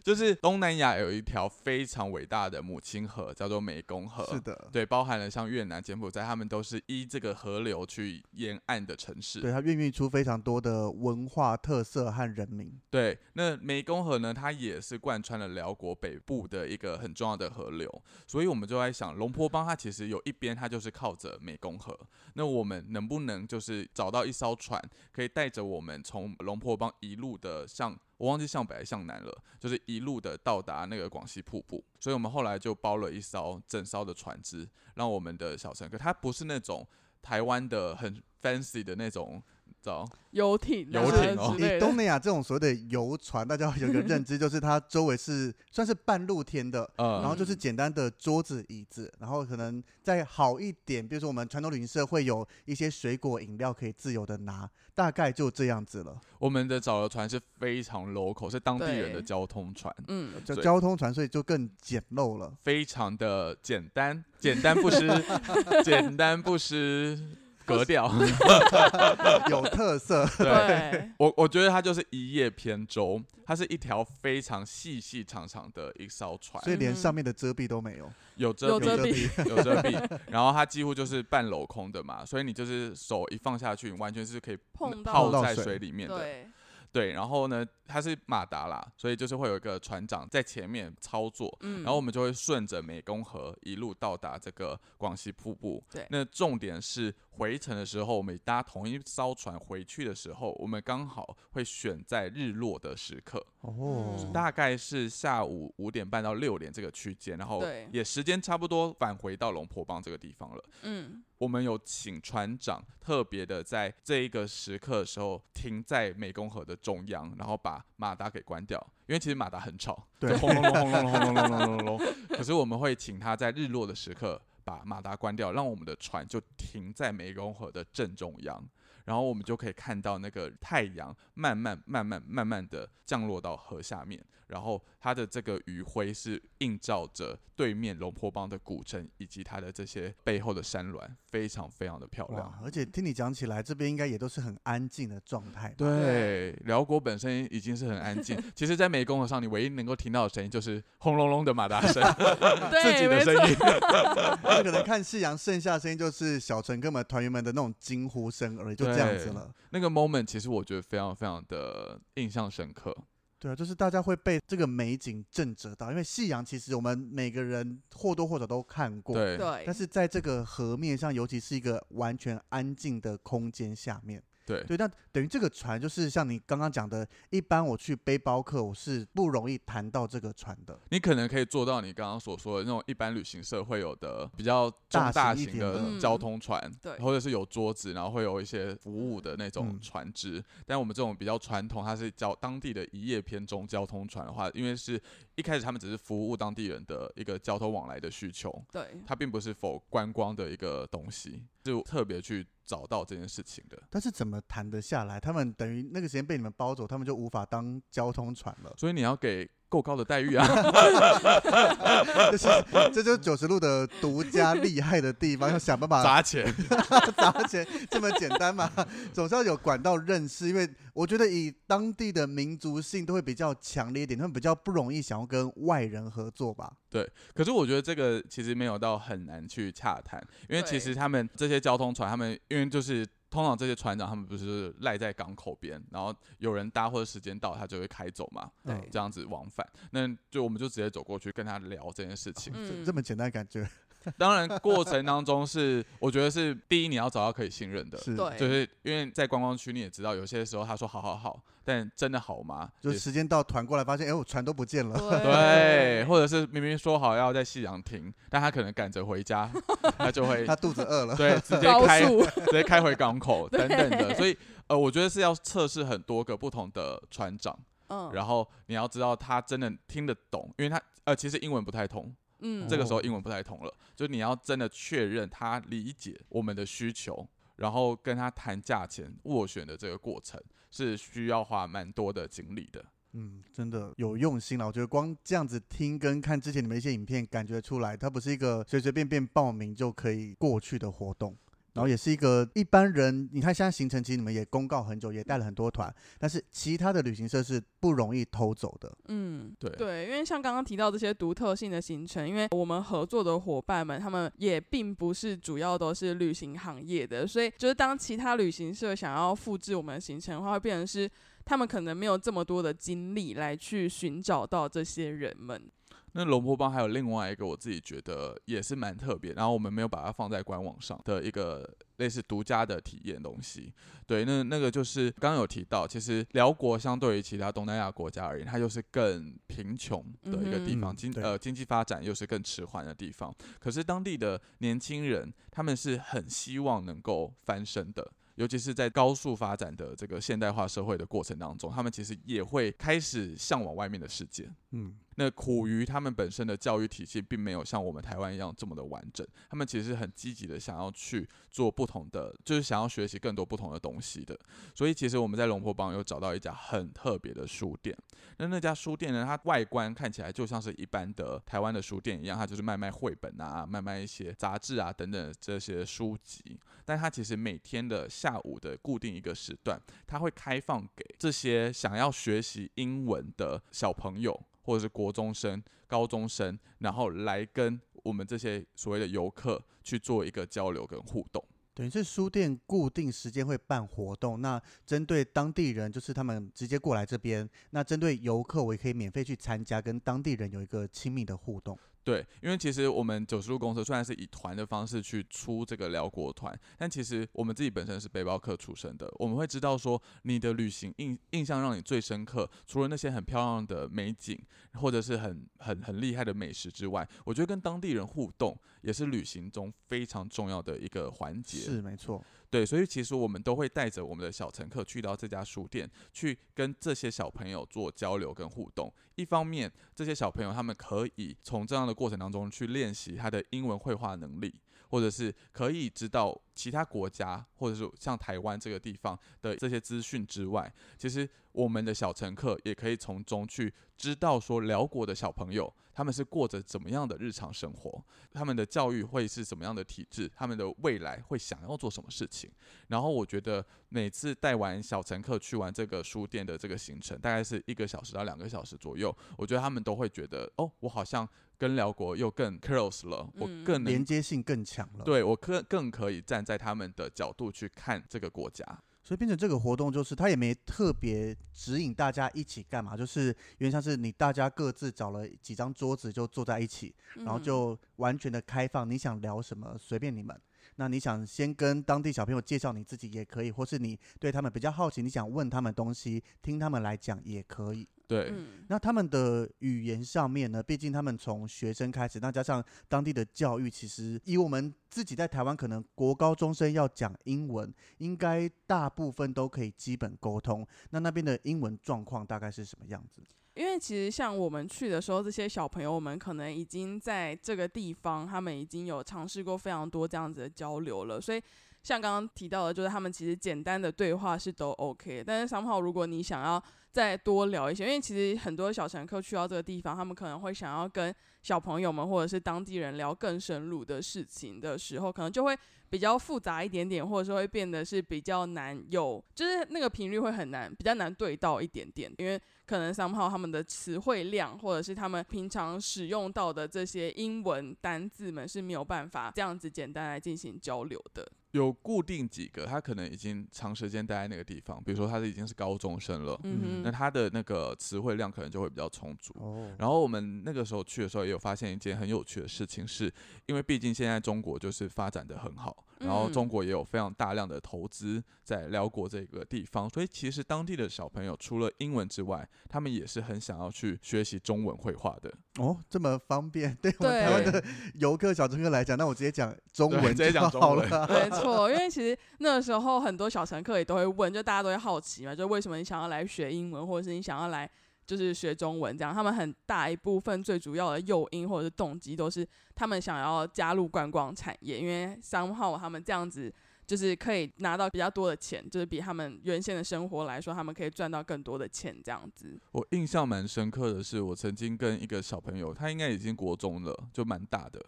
[0.03, 4.25] 就是东南亚有一条非常伟大的母亲河，叫做湄公河。
[4.33, 9.39] 是的，对，包含了像越南、柬埔寨，他们都是依这个河流去沿岸的城市。
[9.39, 12.79] 对它孕育出非常多的文化特色和人民。
[12.89, 21.97] 对，那湄公河呢，它也是贯穿了辽国北部的一个很重要的河流，所以我们就在想，龙坡邦它其实有一边它就是靠着湄公河，
[22.33, 36.87] 那我们能不能就是找到一艘船，可以带着我们从龙坡邦一路的向，我忘记向北还向南了，就是一路的到达那个广西瀑布，所以我们后来就包了一艘整艘的船只，让我们的小乘客，他不是那种
[37.19, 39.41] 台湾的很 fancy 的那种，
[39.81, 40.07] 知道？
[40.31, 56.17] 游艇啊游艇哦以东南亚这种所谓的游船，大家有一个认知，就是它周围是算是半露天的，呃，然后就是简单的桌子、椅子，然后可能再好一点，比如说我们传统旅行社会有一些水果饮料可以自由的拿，大概就这样子了。
[56.39, 62.53] 我们的找的船是非常 local，是当地人的交通船，嗯，对就交通船，所以就更简陋了。
[62.61, 65.09] 非常的简单，简单不失，
[65.83, 67.19] 简单不失。
[67.65, 68.11] 格调。
[69.49, 70.25] 有特色。
[70.37, 78.11] 对，我我觉得它就是一叶扁舟，它是一条非常细细长长的一艘船，所以连嗯上面的遮蔽都没有。
[78.35, 86.17] 有遮有遮蔽，有遮蔽，然后它几乎就是半镂空的嘛，所以你就是手一放下去，你完全是可以碰泡在水水里面的。
[86.17, 86.47] 对，
[86.91, 95.83] 对，然后呢，它是马达啦，所以就是会有一个船长在前面操作，嗯，然后我们就会顺着湄公河一路到达这个广西瀑布。
[95.91, 110.63] 对那重点是回程的时候，我们搭同一艘船回去的时候，我们刚好会选在日落的时刻，哦，嗯大概是下午五点半到六点这个区间，然后对也时间差不多返回到龙婆邦这个地方了。
[110.83, 122.01] 嗯，我们有请船长特别的在这一个时刻的时候停在湄公河的中央，然后把马达给关掉，因为其实马达很吵，对轰隆隆轰隆隆轰隆隆轰隆 隆。
[122.29, 128.63] 可是我们会请他在日落的时刻把马达关掉，让我们的船就停在湄公河的正中央。
[129.11, 142.53] 然后我们就可以看到那个太阳慢慢、慢慢、慢慢的降落到河下面，然后它的这个余晖是映照着对面龙坡邦的古城以及它的这些背后的山峦，非常非常的漂亮。！
[142.63, 145.73] 而且听你讲起来，这边应该也都是很安静的状态。
[145.75, 152.01] 对，辽国本身已经是很安静，其实，在湄公河上，你唯一能够听到的声音就是轰隆隆的马达声，
[152.81, 153.57] 自己的声音。
[154.41, 159.53] 那可能看夕阳剩下的声音就是小陈跟我们团员们的那种惊呼声而已，就这样子了。
[159.69, 162.95] 那个 moment 其实我觉得非常非常的印象深刻。
[163.39, 180.79] 对啊，就是大家会被这个美景震慑到，因为夕阳其实我们每个人或多或少都看过，对对，但是在这个河面上，尤其是一个完全安静的空间下面，对对，那等于这个船就是像你刚刚讲的，一般我去背包客，我是不容易谈到这个船的。
[180.89, 190.43] 你可能可以做到你刚刚所说的那种一般旅行社会有的比较中大大型的的交通船，对或者是有桌子，然后会有一些服务的那种嗯船只。
[190.65, 195.01] 但我们这种比较传统，它是叫当地的一叶偏中交通船的话，因为是
[195.41, 203.81] 一开始他们只是服务当地人的一个交通往来的需求，对，它并不是否观光的一个东西，就特别去找到这件事情的。
[203.89, 205.19] 但是怎么谈得下来？
[205.19, 208.71] 他们等于那个时间被你们包走，他们就无法当交通船了。
[208.77, 210.45] 所以你要给够高的待遇啊！
[212.29, 212.45] 就是
[212.93, 216.53] 这就是九十路的独家厉害的地方，要想办法 砸钱，
[217.15, 218.69] 砸钱这么简单嘛？
[219.13, 226.73] 总是要有管道认识，因为我觉得以当地的民族性都会比较强烈一点，他们比较不容易想要跟外人合作吧。
[226.89, 238.89] 对可是我觉得这个其实没有到很难去洽谈，因为其对实他们这些交通船，他们因为就是通常这些船长他们不是赖在港口边，然后有人搭或者时间到，他就会开走嘛，嗯对。
[238.91, 242.53] 这样子往返，那就我们就直接走过去跟他聊这件事情。
[242.53, 243.67] 这嗯这么简单的感觉
[244.17, 247.97] 当然过程当中是我觉得是第一你要找到可以信任的。
[247.99, 248.37] 是，对。
[248.37, 252.69] 就是因为在观光区，你也知道，有些时候他说好好好，但真的好吗？
[252.81, 254.97] 也就时间到团过来发现，哎，我船都不见了。
[255.21, 259.49] 对，或者是明明说好要在夕阳停，但他可能赶着回家，
[259.97, 264.35] 他就会他肚子饿了，对 直接高开速，直接开回港口等等的，所以
[264.67, 267.57] 呃，我觉得是要测试很多个不同的船长，
[267.89, 282.83] 嗯，然后你要知道他真的听得懂，因为他呃其实英文不太通，嗯，这个时候英文不太通了，就你要真的确认他理解我们的需求，然后跟他谈价钱斡旋的这个过程是需要花蛮多的精力的。
[283.13, 284.65] 嗯，真的有用心了。
[284.65, 291.37] 我觉得光这样子听跟看之前你们一些影片，感觉出来它不是一个随随便便报名就可以过去的活动。
[291.73, 298.91] 然后也是一个一般人，你看现在行程其实你们也公告很久，也带了很多团，但是其他的旅行社是不容易偷走的。
[299.07, 311.09] 嗯，对对，因为像刚刚提到这些独特性的行程，因为我们合作的伙伴们，他们也并不是主要都是旅行行业的，所以就是当其他旅行社想要复制我们的行程的话，会变成是
[311.45, 315.71] 他们可能没有这么多的精力来去寻找到这些人们。
[316.13, 323.73] 那龙坡帮还有另外一个我自己觉得也是蛮特别，然后我们没有把它放在官网上的一个类似独家的体验东西。
[324.05, 333.33] 对，那那个就是刚刚有提到，其实辽国相对于其他东南亚国家而言，它就是更贫穷的一个地方，经呃经济发展又是更迟缓的地方。
[333.59, 338.11] 可是当地的年轻人，他们是很希望能够翻身的。
[338.35, 344.49] 尤其是在高速发展的这个现代化社会的过程当中，他们其实也会开始向往外面的世界。
[344.71, 354.37] 嗯，那苦于他们本身的教育体系并没有像我们台湾一样这么的完整，他们其实很积极的想要去做不同的，就是想要学习更多不同的东西的。
[354.73, 357.95] 所以其实我们在龙坡邦有找到一家很特别的书店。
[358.37, 366.59] 那那家书店呢，它外观看起来就像是一般的台湾的书店一样，它就是卖卖绘本啊，卖卖一些杂志啊等等这些书籍。
[366.85, 374.41] 但它其实每天的下午的固定一个时段，它会开放给这些想要学习英文的小朋友。
[374.63, 381.43] 或者是国中生、高中生，然后来跟我们这些所谓的游客去做一个交流跟互动。
[381.73, 391.79] 等于是书店固定时间会办活动，那针对当地人，就是他们直接过来这边；那针对游客，我也可以免费去参加，跟当地人有一个亲密的互动。
[392.03, 404.39] 对，因为其实我们九十路公司虽然是以团的方式去出这个辽国团，但其实我们自己本身是背包客出身的，我们会知道说你的旅行印印象让你最深刻，除了那些很漂亮的美景
[404.73, 411.59] 或者是很很很厉害的美食之外，我觉得跟当地人互动也是旅行中非常重要的一个环节。
[411.59, 412.23] 是没错。
[412.51, 418.93] 对，所以其实我们都会带着我们的小乘客去到这家书店，去跟这些小朋友做交流跟互动。
[419.15, 424.53] 一方面，这些小朋友他们可以从这样的过程当中去练习他的英文绘画能力。
[424.91, 442.51] 或者是可以知道其他国家，或者是像台湾这个地方的这些资讯之外，其实我们的小乘客也可以从中去知道说辽国的小朋友他们是过着怎么样的日常生活，他们的教育会是怎么样的体制，他们的未来会想要做什么事情。
[442.87, 451.27] 然后我觉得每次带完小乘客去完这个书店的这个行程，大概是一个小时到两个小时左右，我觉得他们都会觉得哦，我好像。
[451.61, 455.03] 跟辽国又更 close 了，我更连接性更强了。
[455.05, 458.65] 对我可更可以站在他们的角度去看这个国家，
[459.03, 463.27] 所以变成这个活动就是他也没特别指引大家一起干嘛，就是
[463.59, 470.35] 因为像是你大家各自找了几张桌子就坐在一起，然后就完全的开放，你想聊什么随便你们。
[470.77, 477.87] 那你想先跟当地小朋友介绍你自己也可以，或是你对他们比较好奇，你想问他们东西，听他们来讲也可以。
[478.11, 478.33] 对，
[478.67, 480.61] 那他们的语言上面呢？
[480.61, 490.67] 毕竟他们从学生开始，那加上当地的教育，其实以我们自己在台湾，可能国高中生要讲英文，应该大部分都可以基本沟通。
[490.89, 493.21] 那那边的英文状况大概是什么样子？
[493.53, 501.41] 因为其实像我们去的时候，这些小朋友，们可能已经在这个地方，他们已经有尝试过非常多这样子的交流了，所以。
[501.83, 506.61] 像刚刚提到的，就是他们其实简单的对话是都 OK，但是三号如果你想要
[506.91, 515.57] 再多聊一些，因为其实很多小乘客去到这个地方，他们可能会想要跟小朋友们或者是当地人聊更深入的事情的时候，可能就会
[515.89, 531.25] 比较复杂一点点，或者说会变得是比较难有，就是那个频率会很难，比较难对到一点点，因为可能三号他们的词汇量或者是他们平常使用到的这些英文单字们是没有办法这样子简单来进行交流的。
[531.51, 536.39] 有固定几个，他可能已经长时间待在那个地方，比如说他是已经是高中生了，
[536.83, 539.35] 那他的那个词汇量可能就会比较充足。
[539.77, 543.13] 然后我们那个时候去的时候，也有发现一件很有趣的事情，是
[543.47, 545.85] 因为毕竟现在中国就是发展的很好。
[546.03, 555.31] 然后中国也有非常大量的投资在辽国这个地方，所以其实当地的小朋友除了英文之外，他们也是很想要去学习中文绘画的。
[555.59, 557.63] 哦，这么方便， 对我们台湾的
[557.95, 561.07] 游客小乘客来讲，那我直接讲中文，直接讲好了。
[561.07, 567.69] 没错，因为其实那个时候很多小乘客也都会问，就大家都会好奇嘛，就为什么你想要来学英文，或者是你想要来。
[568.11, 572.45] 就是学中文这样，他们很大一部分最主要的诱因或者是动机都是
[572.75, 576.53] 他们想要加入观光产业，因为三号他们这样子
[576.85, 582.59] 就是可以拿到比较多的钱，就是比他们原先的生活来说，他们可以赚到更多的钱这样子。
[582.73, 587.81] 我印象蛮深刻的是，我曾经跟一个小朋友，他应该已经国中了，就蛮大的。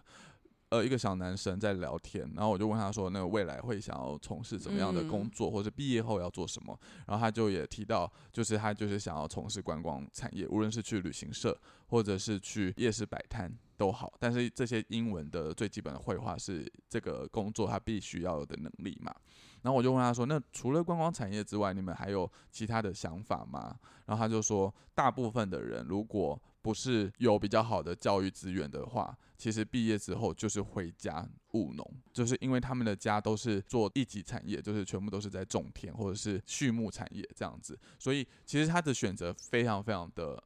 [0.74, 11.55] 呃，一个小男生在聊天，然后我就问他说：“那个未来会想要从事怎么样的工作，或者毕业后要做什么？”然后他就也提到，就是他就是想要从事观光产业，无论是去旅行社，
[11.86, 14.11] 或者是去夜市摆摊都好。
[14.17, 19.13] 但是这些英文的最基本的绘画是这个工作他必须要有的能力嘛？
[19.61, 40.41] 然后我就问他说：“那除了观光产业之外，你们还有其他的想法吗？”然后他就说：“大部分的人如果……”不是有比较好的教育资源的话，其实毕业之后就是回家务农，就是因为他们的家都是做一级产业，就是全部都是在种田或者是畜牧产业这样子，所以其实他的选择非常非常的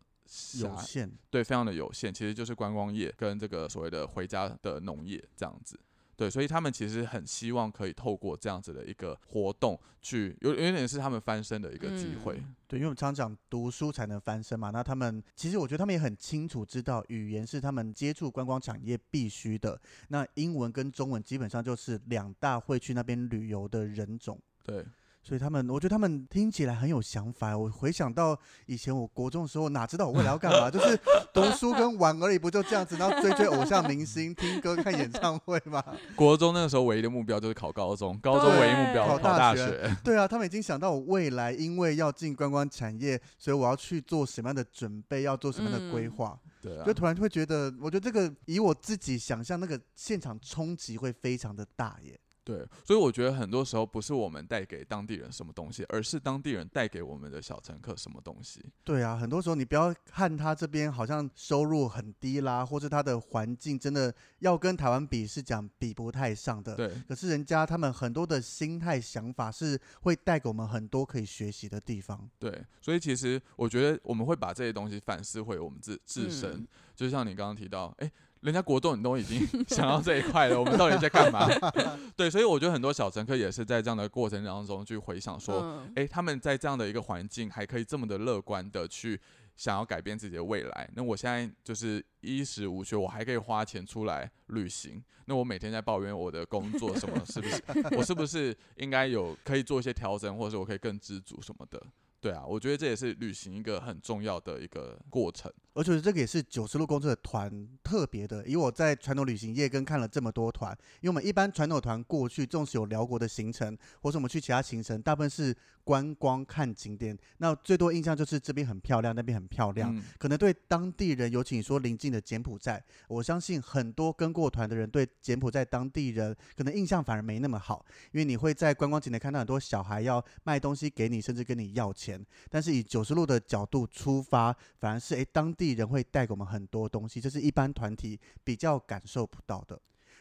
[0.59, 5.79] 有限，对，非常的有限，其实就是观光业跟这个所谓的回家的农业这样子。
[6.17, 12.37] 对，所以他们其实很希望可以透过这样子的一个活动，去有有点是他们翻身的一个机会。
[12.39, 19.79] 嗯对，因为我们常讲读书才能翻身嘛，那他们其实我觉得他们也很清楚知道语言是他们接触观光产业必须的。
[20.07, 24.37] 那英文跟中文基本上就是两大会去那边旅游的人种。
[24.63, 24.83] 对，
[25.27, 27.57] 所以他们，我觉得他们听起来很有想法。
[27.57, 30.71] 我回想到以前我国中的时候，哪知道我未来要干嘛？
[30.71, 30.97] 就是
[31.33, 32.95] 读书跟玩而已，不就这样子？
[32.95, 35.83] 然后追追偶像明星，听歌、看演唱会嘛？
[36.15, 39.97] 国中那个时候唯一的目标就是考高中，高中唯一目标考考大学大学。
[40.01, 46.39] 对啊，他们已经想到我未来因为要进观光产业，所以我要去做什么样的准备，要做什么样的规嗯划。
[46.61, 52.17] 对啊就，突然会觉得，我觉得这个以我自己想象，那个现场冲击会非常的大耶。
[52.47, 58.63] 对，所以我觉得很多时候不是我们带给当地人什么东西，而是当地人带给我们的小乘客什么东西。
[58.85, 66.73] 对啊，很多时候你不要看他这边好像收入很低啦，或是他的环境真的要跟台湾比是讲比不太上的。
[66.75, 72.29] 对，可是人家他们很多的心态想法是会带给我们很多可以学习的地方。
[72.39, 78.11] 对，所以其实我觉得我们会把这些东西反思回我们自自身，嗯就像你刚刚提到，哎、
[78.47, 81.45] 人家国栋你都已经 想到这一块了，我们到底在干嘛？
[82.15, 89.19] 对，所以我觉得很多小乘客也是在这样的过程当中去回想说，嗯哎、他们在这样的一个环境还可以这么的乐观的去
[89.57, 90.89] 想要改变自己的未来。
[90.95, 95.03] 那我现在就是衣食无缺，我还可以花钱出来旅行。
[95.25, 97.61] 那我每天在抱怨我的工作什么，是不是？
[97.97, 101.81] 我是不是应该有可以做一些调整，或者是我可以更知足什么的？
[102.21, 105.51] 对啊，我觉得这也是旅行一个很重要的一个过程。
[105.77, 119.95] 而且这个也是九十路公车的团特别的，以我在传统旅行业跟看了这么多团，因为我们一般传统团过去，纵使有辽国的行程，或是我们去其他行程，大部分是观光看景点，那最多印象就是这边很漂亮，那边很漂亮。
[119.95, 132.25] 嗯，可能对当地人，尤其你说邻近的柬埔寨，我相信很多跟过团的人对柬埔寨当地人可能印象反而没那么好，因为你会在观光景点看到很多小孩要卖东西给你，甚至跟你要钱。
[132.49, 139.79] 但是以九十路的角度出发，反而是诶当地人会带给我们很多东西，这是一般团体比较感受不到的。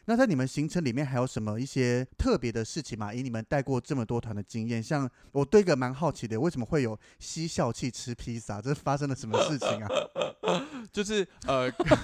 [0.09, 3.13] 那在你们行程里面还有什么一些特别的事情吗？
[3.13, 8.63] 以你们带过这么多团的经验，像我对一个蛮好奇的，为什么会有嬉笑气吃披萨？
[8.63, 9.89] 这发生了什么事情啊？
[10.93, 11.99] 就是呃，刚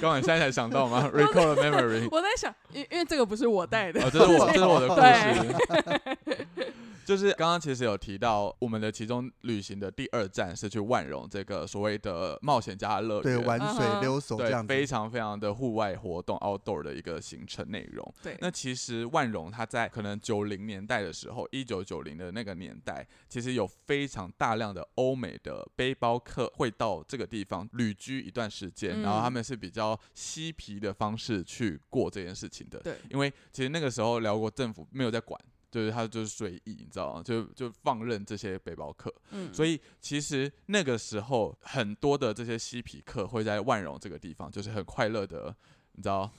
[0.00, 2.08] 刚你现在才想到吗？Recall a memory。
[2.10, 6.74] 我在想，因因为这个不是我带的，哦，这是我，这是我的故事。
[7.06, 14.80] 就是刚刚其实有提到，我们的其中旅行的第二站是去万荣这个所谓的冒险家乐对，园，玩水溜手这样对，子。
[14.80, 18.14] 非常非常的户外活动 outdoor 的一个行程内容。
[18.22, 32.80] 对，那其实万荣它在可能九零年代的时候，一九九零的那个年代，其实有非常大量的欧美的背包客会到这个地方旅居一段时间，嗯然后他们是比较嬉皮的方式去过这件事情的。
[32.80, 35.40] 对，因为其实那个时候辽国政府没有在管。
[35.76, 37.22] 就是他就是随意，你知道吗？
[37.22, 45.54] 就就放任这些背包客，嗯，所以其实那个时候很多的这些嬉皮客会在万荣这个地方，就是很快乐的，
[45.92, 46.30] 你知道，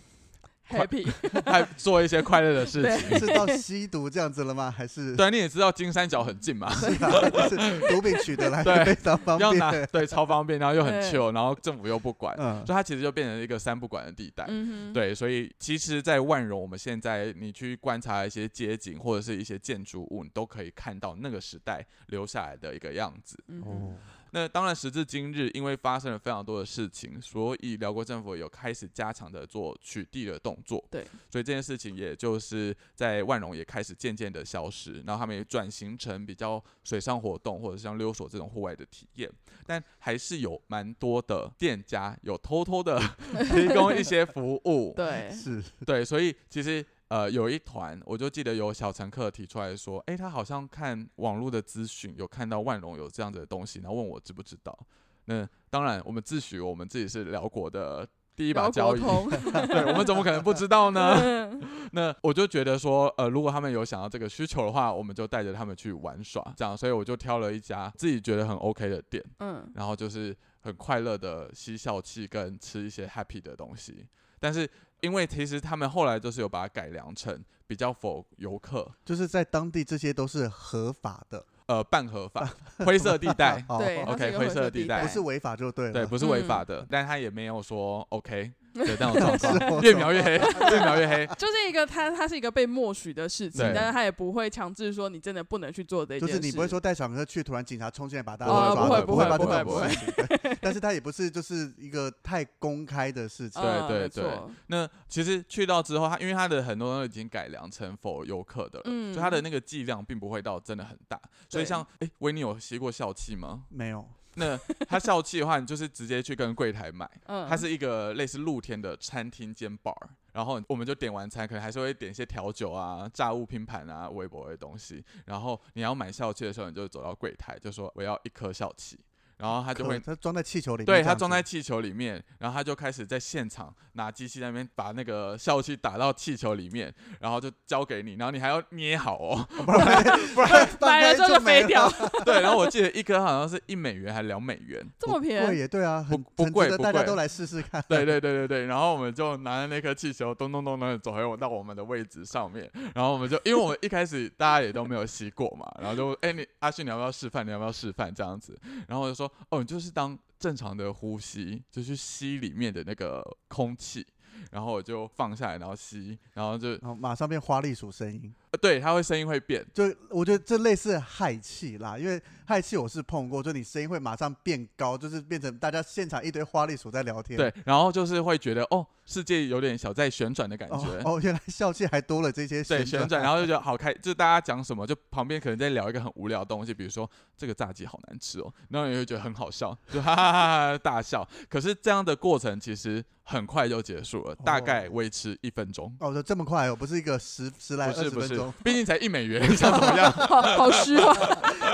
[0.70, 1.07] happy，
[1.45, 3.20] 还做一些快乐的事情。
[3.20, 4.70] 是到吸毒这样子了吗？
[4.70, 9.88] 还是对，你也知道金三角很近嘛， 是啊，就是毒品取得来 对非常方要拿便。
[9.91, 14.45] 对超方便，然后又很对 chill，然后政府又不管，嗯所以它其实就变成一个三不管的地带。
[14.47, 23.38] 嗯，对，所以其实，在万荣，我们现在你去观察一些街景或者是一些建筑物，你都可以看到那个时代留下来的一个样子。
[23.63, 23.93] 哦，
[24.32, 30.84] 那当然，时至今日，因为发生了非常多的事情，所以辽国政府有开始加强的做取缔的动作。
[30.92, 39.32] 对，所以这件事情也就是在万荣也开始渐渐的消失，然后他们也转型成比较水上活动或者像溜索这种户外的体验，
[39.66, 43.00] 但还是有蛮多的店家有偷偷的
[43.52, 44.94] 提供一些服务。
[44.96, 54.78] 对，是对，所以其实呃有一团，我就记得有小乘客提出来说，诶，他好像看网络的资讯，有看到万荣有这样子的东西，然后问我知不知道。
[55.26, 58.99] 那当然，我们自诩我们自己是辽国的第一把交椅，
[59.68, 61.16] 对我们怎么可能不知道呢？
[61.20, 61.62] 嗯
[61.93, 74.05] 那我就觉得说，呃，如果他们有想要这个需求的话，我们就带着他们去玩耍，这样，所以我就挑了一家自己觉得很 OK 的店，嗯，然后就是很快乐的嬉笑气跟吃一些 happy 的东西。
[74.39, 74.70] 但是
[75.02, 82.50] 因为其实他们后来就是有把它改良成比较否游客，就是在当地这些都是合法的，呃，半合法
[82.86, 85.93] 灰色地带，好对 OK，灰色地地带不是违法就对了。
[85.93, 90.32] 对，不是违法嗯的，但他也没有说 OK，的那种状是况，我越描越黑，
[90.72, 91.28] 越描越黑。
[91.36, 96.28] 就是一个他，他是一个被默许的事情，但是他也不会强制说你真的不能去做这件事。
[96.28, 100.13] 就是你不会说带小朋友去，突然警察冲进来把大家抓走，不会不会不会不会这种事情。
[100.41, 103.61] 对但是他也不是就是一个太公开的事情。
[103.61, 104.32] 对嗯对对
[104.68, 111.20] 那其实去到之后，他因为他的很多都已经改良成否游客的了，嗯所以它的那个剂量并不会到真的很大。
[111.49, 113.63] 所以像哎，维尼有吸过笑气吗？
[113.70, 114.05] 没有，
[114.38, 114.58] 那
[114.88, 119.96] 它笑气的话，你就是直接去跟柜台买，嗯，它是一个类似露天的餐厅兼 bar，
[120.32, 125.04] 然后我们就点完餐，可能还是会点一些调酒啊、炸物拼盘啊、微博的东西。
[125.26, 129.00] 然后你要买笑气的时候，你就走到柜台，就说我要一颗笑气，
[129.38, 139.48] 然后他就会他装在气球里面，对，他装在气球里面，然后他就开始在现场拿机器在那边把那个笑气打到气球里面，然后就交给你，然后你还要捏好哦。
[139.66, 141.88] 不然 不然买了之后就飞掉，
[142.26, 144.84] 对，然后我记得一颗好像是一美元还两美元。
[145.00, 147.84] 这么便宜，对啊，很不不贵大家都来试试看。
[147.88, 157.46] 对对对对对，然后我们就拿着那颗气球咚咚咚咚走回我到我们的位置上面，然后我们就因为我们一开始大家也都没有吸过嘛，然后就哎、你阿旭你要不要示范？
[157.46, 158.58] 你要不要示范这样子？
[158.88, 164.06] 然后我就说哦，就是当正常的呼吸，就去吸里面的那个空气。
[164.52, 177.38] 然后我就放下来，然后吸，然后就然后马上变花栗鼠声音，对，它会声音会变，就我觉得这类似氦气啦，因为氦气我是碰过，就你声音会马上变高，就是变成大家现场一堆花栗鼠在聊天。
[177.38, 181.10] 对，然后就是会觉得哦，世界有点小在旋转的感哦觉。
[181.10, 191.28] 哦，原来笑气还多了这些 对，旋转，然后就觉得好开，就大家讲什么，就旁边可能在聊一个很无聊的东西，比如说这个炸鸡好难吃哦，然后你会觉得很好笑，就哈哈哈哈大笑。
[191.49, 195.93] 可是这样的过程其实很快就结束了，大概维持一分钟。
[195.99, 200.12] 哦，就这么快哦，不是一个十十来二不是不是毕竟才一美元， 想怎么样？
[200.12, 201.14] 好好虚啊。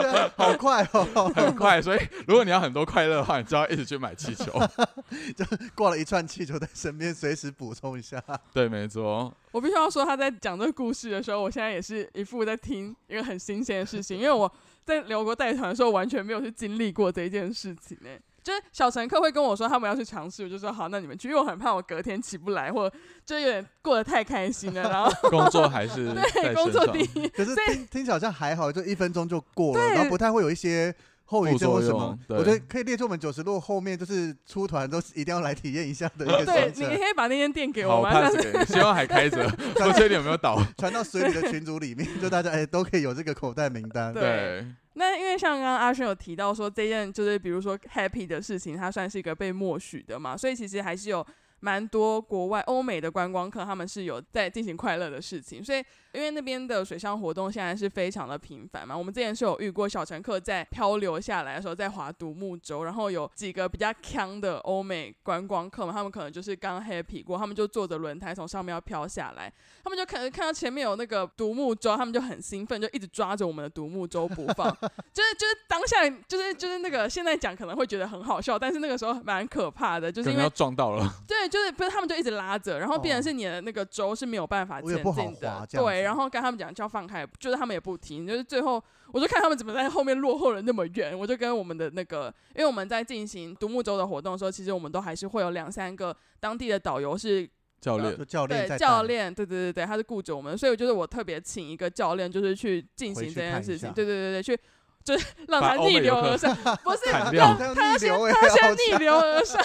[0.02, 4.52] 对好快哦，很快，所以如果你要很多快乐的话，你就要一直去买气球。
[5.38, 5.46] 就
[5.76, 8.22] 挂了一串气球在身边，随时补充一下。
[8.54, 9.34] 对，没错。
[9.52, 14.52] 我必须要说，他在讲这个故事的时候，我现在也是一副在听一个很新鲜的事情，因为我
[14.84, 18.10] 在留国带团的时候完全没有去经历过这一件事情呢、
[18.44, 30.94] 就是小乘客会跟我说他们要去尝试，我就说好，那你们去，因为我很怕我隔天起不来，或者就有点过得太开心了，然后 工作还是 对工作第一，可是听听起来好像还好，就一分钟就过了，然后不太会有一些
[31.26, 40.62] 后遗症或什么我觉得可以列出我们九十路后面就是出团都一定要来体验一下的一个对你可以把那间店给我吗？pass 但是，希望还开着， 不确定有没有倒。
[40.78, 44.14] 传到水里的群组里面， 就大家哎都可以有这个口袋名单。
[44.14, 51.26] 对对，那因为像刚刚阿轩有提到说，这件就是比如说 happy 的事情，它算是一个被默许的嘛，所以其实还是有
[51.62, 55.82] 蛮多国外欧美的观光客，他们是有在进行快乐的事情，所以
[56.14, 69.52] 因为那边的水上活动现在是非常的频繁嘛，我们之前是有遇过小乘客在漂流下来的时候在划独木舟，然后有几个比较强的欧美观光客嘛，他们可能就是刚 happy 过，他们就坐着轮胎从上面要飘下来，
[69.84, 74.70] 他们就可能看到前面有那个独木舟，他们就很兴奋，就一直抓着我们的独木舟不放，
[75.12, 81.12] 就是就是当下就是就是那个现在讲可能会觉得很好笑，但是那个时候蛮可怕的，就是因为要撞到了。
[81.28, 97.50] 对，就是不是他们就一直拉着，然后变成是你的那个舟是没有办法前进的对，子然后跟他们讲叫放开，就是他们也不听，就是最后我就看他们怎么在后面落后了那么远，我就跟我们的那个，因为我们在进行独木舟的活动的时候，其实我们都还是会有两三个当地的导游是
[97.82, 104.58] 教练就教练对，教练，对对对对，他是顾着我们，所以我觉得我特别请一个教练，就是去进行这件事情，对对对对，去
[105.04, 109.62] 就是让他逆流而上， 不是让掉他要逆流哎，他先逆流而上，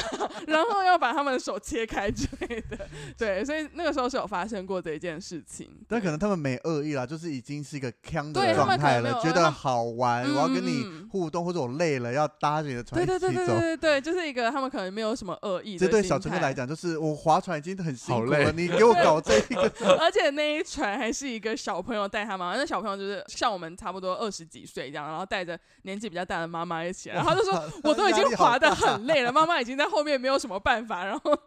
[0.46, 2.78] 然后要把他们的手切开之类的。
[3.16, 5.70] 对，所以那个时候是有发生过这一件事情。
[5.88, 13.60] 但可能他们没恶意啦，就是已经是一个腔的状态了，觉得好玩，我要跟你嗯互动，或者我累了要搭着你的船对一起走对对对对。
[13.60, 31.38] 对对，就是一个他们可能没有什么恶意这对小乘客来，讲，就是我划船已经很辛苦了，你给我搞这一个， 而且那一船还是一个小朋友带他们，那小朋友就是像我们差不多二十几岁这样，然后带着年纪比较大的妈妈一起来，然后他就说我都已经滑得很累了，妈妈已经在后面没有什么办法，然后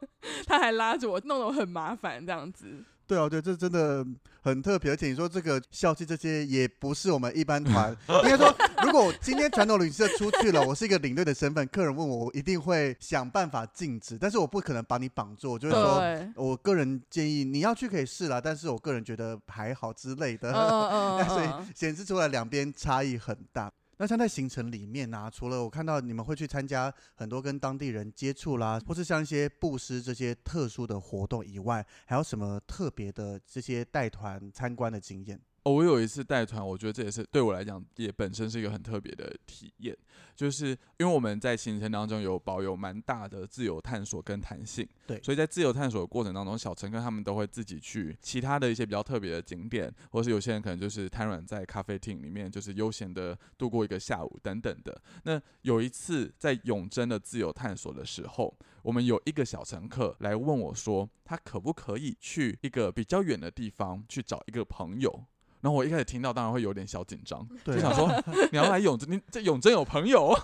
[0.46, 2.84] 他还拉着我，弄得我很麻烦这样子。
[3.12, 4.06] 对啊，对，这真的
[4.42, 7.94] 很特别，而且你说这个校气这些也不是我们一般团，
[8.24, 8.56] 应该说，
[8.86, 16.02] 如果今天传统旅行社出去了，我是一个领队的身份，客人问我，我一定会想办法禁止，但是我不可能把你绑住，我就是说。
[16.38, 23.70] 我个人建议你要去可以试啦，但是我个人觉得还好之类的，嗯嗯嗯 所以嗯，显示出来两边差异很大。
[24.02, 35.40] 那像在行程里面啊，除了我看到你们会去参加很多跟当地人接触啦，或是像一些布施这些特殊的活动以外，还有什么特别的这些带团参观的经验？
[35.64, 39.96] 哦，我有一次带团，我觉得这也是对我来讲也本身是一个很特别的体验，
[40.36, 55.00] 就是因为我们在行程当中有保有蛮大的自由探索跟弹性，对所以在自由探索的过程当中，小乘客他们都会自己去其他的一些比较特别的景点，或是有些人可能就是瘫软在咖啡厅里面，就是悠闲的度过一个下午等等的。
[55.26, 65.24] 那有一次在永贞的自由探索的时候，我们有一个小乘客来问我说，他可不可以去一个比较远的地方去找一个朋友？
[65.62, 68.10] 然后我一开始听到，当然会有点小紧张，就想说
[68.52, 70.36] 你要来永贞，你这永贞有朋友？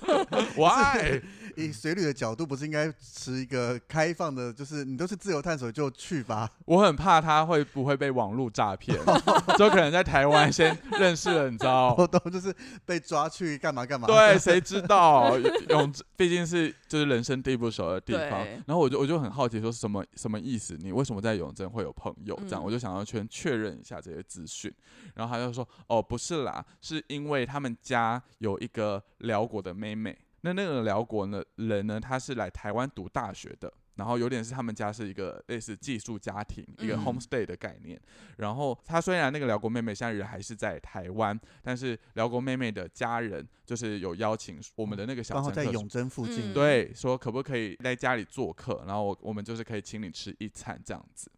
[0.56, 1.22] Why？
[1.56, 6.50] 以水旅的角度，不是应该持一个开放的，就是你都是自由探索就去吧？
[6.66, 8.98] 我很怕他会不会被网络诈骗，
[9.56, 11.94] 就可能在台湾先认识了，你知道？
[11.96, 12.54] 我都就是
[12.84, 14.06] 被抓去干嘛干嘛。
[14.06, 15.38] 对，谁知道
[15.70, 20.76] 永毕竟是就是人生地不熟的地方，然后我就我就很好奇，说什么什么意思？
[20.78, 22.38] 你为什么在永贞会有朋友？
[22.46, 24.65] 这样、嗯我就想要先确认一下这些资讯，
[25.14, 33.72] 然后他就说哦不是啦，是因为他们家有一个辽国的妹妹，那那个辽国呢人呢，他是来台湾读大学的。
[33.96, 37.98] 然后有点是他们家是一个类似寄宿家庭，一个嗯 homestay 的概念。
[38.36, 46.52] 然后他虽然那个辽国妹妹现在人还是在台湾，但是辽国妹妹的家人就是有邀请我们的那个小在永贞附近。
[46.52, 51.30] 嗯对，说可不可以在家里做客，然后我我们就是可以请你吃一餐这样子。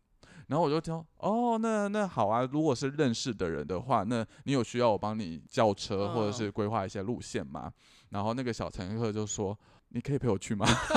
[0.49, 7.71] 然后我就听，哦，那那好啊，如果是认识的人的话，那你有需要我帮你叫车或者是规划一些路线吗？
[8.11, 9.57] 然后那个小乘客就说，
[9.91, 10.67] 你可以陪我去吗？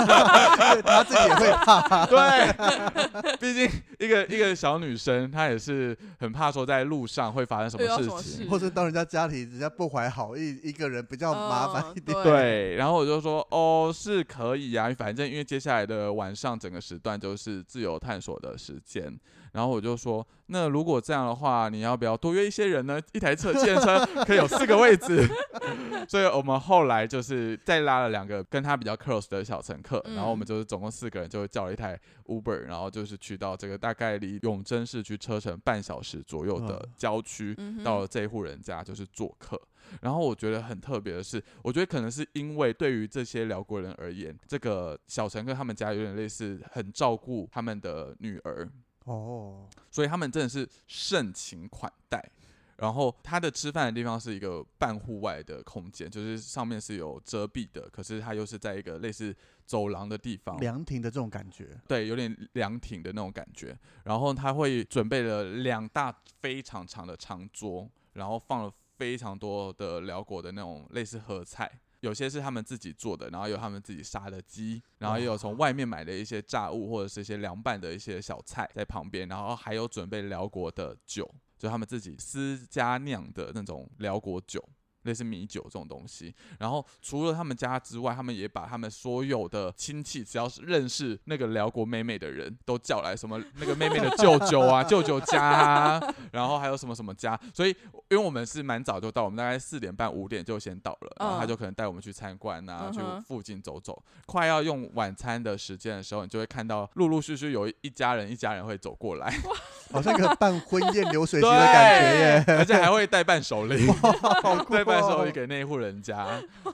[0.72, 2.04] 对他自己也会怕。
[2.08, 8.48] 对，毕竟一个一个小女生，她也是很怕说在路上会发生什么事情事。
[8.48, 12.16] 或者到人家家里，人家不怀好意，一个人比较麻烦一点。
[12.16, 19.14] 嗯对，然后我就说哦，是可以啊，反正因为接下来的晚上整个时段就是自由探索的时间，
[19.52, 23.00] 然后我就说，那如果这样的话，你要不要多约一些人呢？
[23.12, 25.28] 一台车，计程车可以有四个位置，
[26.08, 39.60] 所以我们后来就是再拉了两个跟他比较 close 的小乘客，然后我们嗯就是总共四个人，就叫了一台 Uber，然后就是去到这个大概离永贞市区车程半小时左右的嗯郊区，嗯到了这一户人家就是做客。
[40.00, 48.66] 然后我觉得很特别的是，我觉得可能是因为对于这些辽国人而言，这个小乘客他们家有点类似很照顾他们的女儿，
[49.04, 52.30] 哦，所以他们真的是盛情款待。
[52.78, 59.32] 然后他的吃饭的地方是一个半户外的空间，就是上面是有遮蔽的，可是他又是在一个类似
[59.64, 61.80] 走廊的地方，凉亭的这种感觉。
[61.86, 63.78] 对，有点凉亭的那种感觉。
[64.04, 71.70] 然后他会准备了两大非常长的长桌，然后放了非常多的辽国的那种类似合菜，
[72.02, 84.62] 有些是他们自己做的，然后有他们自己杀的鸡，然后也有从外面买的一些炸物或者是一些凉拌的一些小菜在旁边，然后还有准备辽国的酒，就他们自己私家酿的那种辽国酒。
[85.02, 97.70] 类似米酒这种东西，然后除了他们家之外，他们也把他们所有的亲戚，只要是认识那个辽国妹妹的人都叫来，什么 那个妹妹的舅舅啊、舅舅家啊，然后还有什么什么家，所以
[98.10, 101.52] 因为我们是蛮早就到，我们大概四点半五点就先到了，然后他嗯。
[101.52, 104.02] 就可能带我们去参观啊，去附近走走。
[104.24, 109.30] 快要用晚餐的时间的时候，你就会看到陆陆续续有一家人一家人会走过来，
[109.92, 113.86] 好像一个办婚宴流水席的感觉耶，而且还会带伴手礼。
[114.42, 116.26] 好酷对伴手哦礼给那一户人家，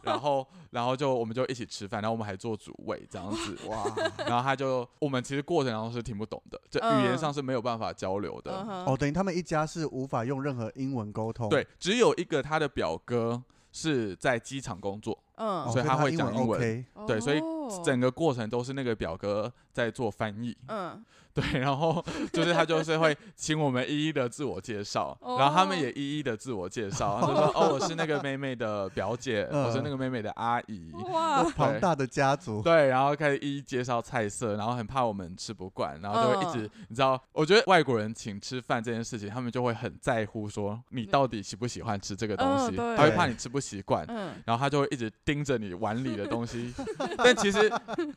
[0.03, 3.85] 然后然后就我们就一起吃饭，然后我们还做主位这样子，哇，
[4.27, 8.53] 然后他就我们其实过程当中是听不懂的，就语言嗯上是没有办法交流的，
[8.87, 11.49] 哦，等于他们一家是无法用任何英文沟通。
[11.49, 13.43] 对，只有一个他的表哥
[13.73, 16.87] 是在机场工作，哦，嗯，所以他会英讲英文。
[17.07, 17.55] 对所以哦
[17.85, 21.05] 整个过程都是那个表哥在做翻译，嗯。
[21.39, 36.87] 对，然后 就是他就是会请我们一一的自我介绍，然后他们哦也一一的自我介绍，他就说 哦我是那个妹妹的表姐，我是那嗯个妹妹的阿姨，哇，庞大的家族，对，然后开始一一介绍菜色，然后很怕我们吃不惯，然后就会一直，嗯。
[36.89, 44.33] 你知道，我觉得外国人请吃饭这件事情，他们就会很在乎说你到底喜不喜欢吃这个东西，他会怕你吃不习惯，嗯。
[44.45, 46.75] 然后他就会一直盯着你碗里的东西。
[47.19, 47.71] 但其实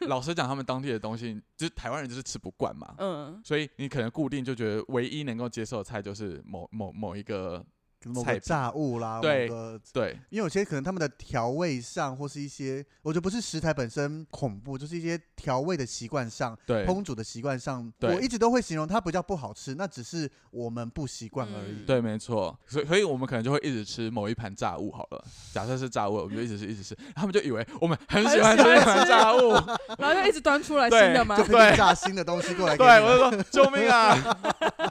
[0.07, 3.41] 老实讲，他们当地的东西，就是台湾人就是吃不惯嘛，嗯。
[3.43, 7.65] 所以你可能固定就觉得唯一能够接受的菜就是某某某一个，
[8.09, 9.49] 某个炸物啦，对
[9.93, 21.71] 对因为有些可能他们的调味上，或是一些，我觉得不是食材本身恐怖，就是一些调味的习惯上、对烹煮的习惯上，对我一直都会形容它不叫不好吃，那只是我们不习惯而已。
[21.71, 25.23] 嗯对，没错，所以所以我们可能就会一直吃某一盘炸物好了。
[25.53, 28.63] 假设是炸物，我们就一直吃一直吃，他们就以为我们很喜欢吃
[29.07, 29.51] 炸物。
[29.97, 31.43] 然后就一直端出来新的吗就？
[31.43, 34.17] 可以炸新的东西过来 对，我就说 救命啊！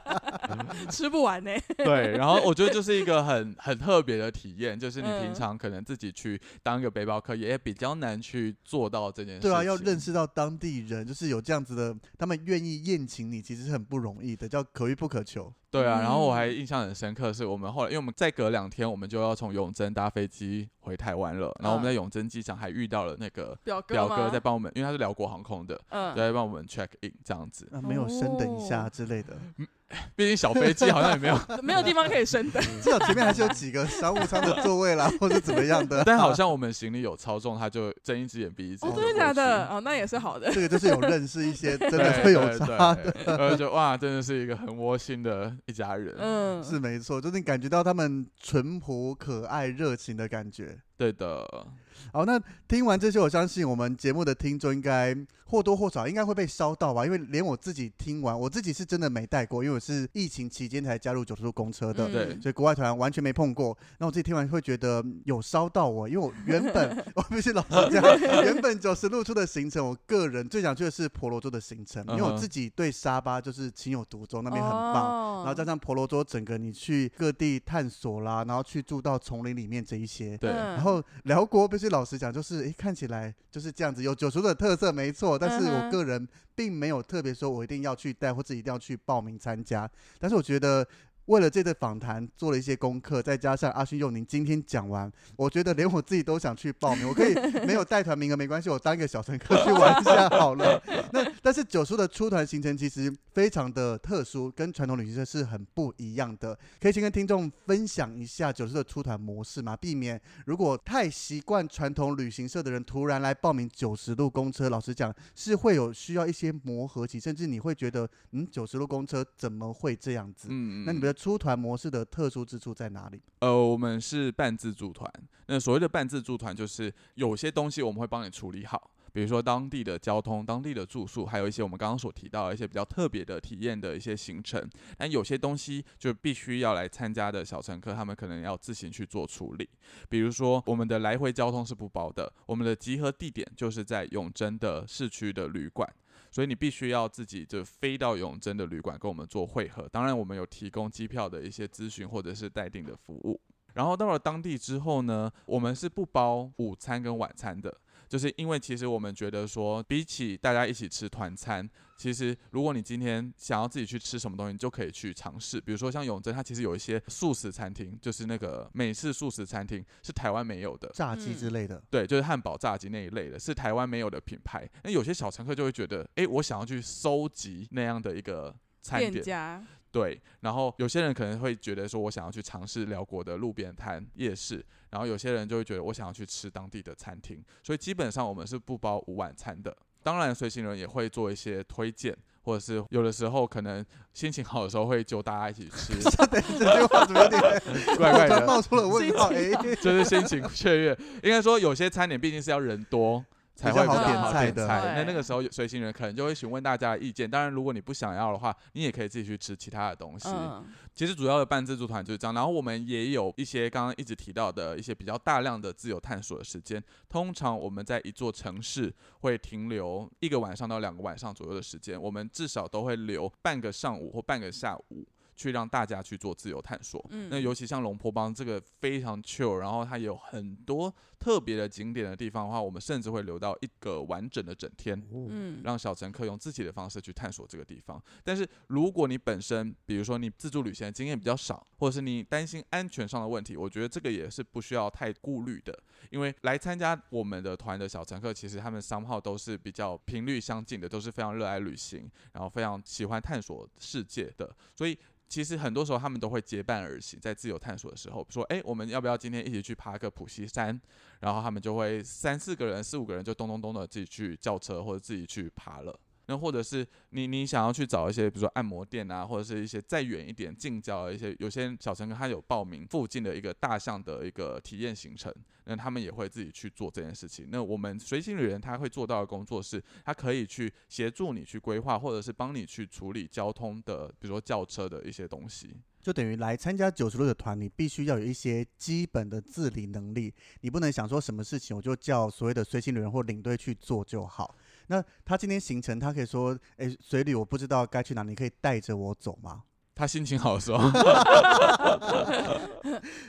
[0.91, 9.51] 吃不完呢、对，然后我觉得就是一个很很特别的体验，就是你平嗯常可能自己去当一个背包客，也比较难去做到这件事情。
[9.51, 15.53] 对啊，要认识到当地人，就是有这样子的，他们愿意宴请你，其实是很不容易的，叫可遇不可求。
[15.71, 27.69] 对啊，然后我还嗯印象很深刻，是我们后来，因为我们再隔两天，我们就要从永贞搭飞机回台湾了，然后我们在嗯永贞机场还遇到了那个表哥表哥在帮我们，因为他是辽国航空的，嗯，在帮我们 check in 这样子。
[27.73, 29.37] 啊，没有升等一下哦之类的，
[30.17, 32.63] 毕竟小飞机好像也没有， 没有地方可以升等。
[32.83, 36.03] 至少前面还是有几个商务舱的座位啦，或者怎么样的。
[36.07, 38.97] 但好像我们行李有超重，他就睁一只眼闭一只哦，眼。
[38.97, 39.67] 真的假的？？
[39.69, 40.51] 哦，那也是好的。
[40.53, 46.15] 这个就是有认识一些真真的会有差的，的，我就哇，真的是一个很窝心的一家人。
[46.19, 50.79] 嗯，是没错，就是你感觉到他们淳朴、可爱、热情的感觉。
[50.97, 51.67] 对的，
[52.13, 62.09] 好，那听完这些，我相信我们节目的听众应该或多或少应该会被烧到吧，因为连我自己听完，我自己是真的没带过，因为我是疫情期间才加入九十度公车的。
[62.09, 62.13] 嗯。
[62.13, 62.41] 对。
[62.41, 68.03] 所以国外团完全没碰过，那我自己听完会觉得嗯有烧到我，因为我原本 我必须老实讲，
[68.45, 74.95] 原本九十路出的行程，我个人最想去的是婆罗洲的行程，因为我自己对沙巴就是情有独钟，那边很棒。
[74.95, 75.43] 哦。
[75.45, 80.51] 然后加上婆罗洲整个你去各地探索啦，然后去住到丛林里面这一些，对。
[80.51, 80.57] 嗯。
[80.75, 90.87] 然后辽国必须老实讲，就是诶看起来就是这样子，有九叔的特色没错，但是我个人并没有特别说我一定要去带或者一定要去报名参加，但是我觉得。
[91.31, 97.07] 为了这次访谈做了一些功课，再加上阿勋佑宁今天讲完，我觉得连我自己都想去报名。
[97.07, 97.33] 我可以
[97.65, 100.83] 没有带团名额没关系，我当一个小乘客去玩一下好了。
[101.15, 106.59] 那但是九叔的出团行程其实非常的特殊，跟传统旅行社是很不一样的。
[106.81, 120.49] 可以先跟听众分享一下九叔的出团模式嘛，避免如果太习惯传统旅行社的人突然来报名九十路公车，老实讲是会有需要一些磨合期，甚至你会觉得，嗯，九十路公车怎么会这样子？
[120.51, 123.21] 嗯，那你们的出团模式的特殊之处在哪里？
[123.41, 125.07] 呃，我们是半自助团。
[125.49, 134.67] 那所谓的半自助团，就是有些东西我们会帮你处理好，比如说当地的交通、当地的住宿，还有一些我们刚刚所提到的一些比较特别的体验的一些行程。
[134.97, 139.69] 但有些东西就必须要来参加的小乘客，他们可能要自行去做处理。
[140.09, 145.87] 比如说，我们的来回交通是不包的，我们的集合地点就是在永贞的市区的旅馆。
[146.31, 149.89] 所以你必须要自己就飞到永贞的旅馆跟我们做会合。
[149.89, 153.41] 当然，我们有提供机票的一些咨询或者是待定的服务。
[153.75, 157.73] 然后到了当地之后呢，我们是不包午餐跟晚餐的，
[158.11, 165.61] 就是因为其实我们觉得说，比起大家一起吃团餐，其实如果你今天想要自己去吃什么东西，你就可以去尝试。
[165.61, 170.91] 比如说像永贞，它其实有一些素食餐厅，就是那个美式素食餐厅，是台湾没有的。
[170.93, 174.69] 炸鸡之类的，对，就是汉堡、炸鸡那一类的，是台湾没有的品牌。
[174.83, 178.53] 那有些小乘客就会觉得，诶，我想要去收集那样的一个
[178.83, 180.21] 餐点，店家，对。
[180.41, 184.67] 然后有些人可能会觉得说，我想要去尝试辽国的路边摊、夜市。
[184.91, 187.43] 然后有些人就会觉得，我想要去吃当地的餐厅。
[187.63, 189.77] 所以基本上我们是不包午晚餐的。
[190.03, 193.85] 当然，随行人也会做一些推荐，或者是有的时候可能
[194.15, 195.93] 心情好的时候会就大家一起吃，
[196.27, 197.41] 对这句话怎么有点
[197.99, 198.45] 怪怪的。
[198.49, 199.29] 冒出了问号？
[199.29, 200.99] 哎，就是心情雀跃。
[201.23, 203.23] 应该说，有些餐点毕竟是要人多
[203.61, 204.67] 才会比较好点好菜的。
[204.67, 207.31] 那那个时候随行人可能就会询问大家的意见。
[207.31, 210.29] 当然，如果你不想要的话，你也可以自己去吃其他的东西。
[210.29, 212.35] 嗯，其实主要的半自助团就是这样。
[212.35, 216.83] 然后我们也有一些刚刚一直提到的一些比较大量的自由探索的时间。
[217.09, 218.91] 通常我们在一座城市
[219.21, 225.07] 会停留一个晚上到两个晚上左右的时间，我们至少都会留半个上午或半个下午。
[225.41, 237.99] 去让大家去做自由探索，嗯那尤其像龙坡邦这个非常 chill，然后它也有很多特别的景点的地方的话，我们甚至会留到一个完整的整天，嗯，让小乘客用自己的方式去探索这个地方。
[238.23, 245.75] 但是如果你本身，比如说你自助旅行的经验比较少，或者是你担心安全上的问题，我觉得这个也是不需要太顾虑的。
[246.11, 254.99] 因为来参加我们的团的小乘客，其实他们商号都是比较频率相近的，都是非常热爱旅行，然后非常喜欢探索世界的，所以。
[255.31, 260.79] 其实很多时候他们都会结伴而行，在自由探索的时候，说，哎，我们要不要今天一起去爬个普西山？
[261.21, 265.97] 然后他们就会三四个人、四五个人就咚咚咚的自己去叫车或者自己去爬了。
[266.31, 277.49] 那或者是你你想要去找一些，比如说按摩店啊，或者是一些再远一点近郊的一些，有些小乘客他有报名附近的一个大象的一个体验行程，那他们也会自己去做这件事情。
[277.51, 285.77] 那我们随行旅人他会做到的工作是，他可以去协助你去规划，或者是帮你去处理交通的，比如说轿车的一些东西。
[286.01, 294.57] 就等于来参加九十六的团，你必须要有一些基本的自理能力，你不能想说什么事情我就叫所谓的随行旅人或领队去做就好。
[294.91, 299.63] 那他今天行程，他可以说，哎，随旅我不知道该去哪，你可以带着我走吗？
[300.01, 300.91] 他心情好的时候，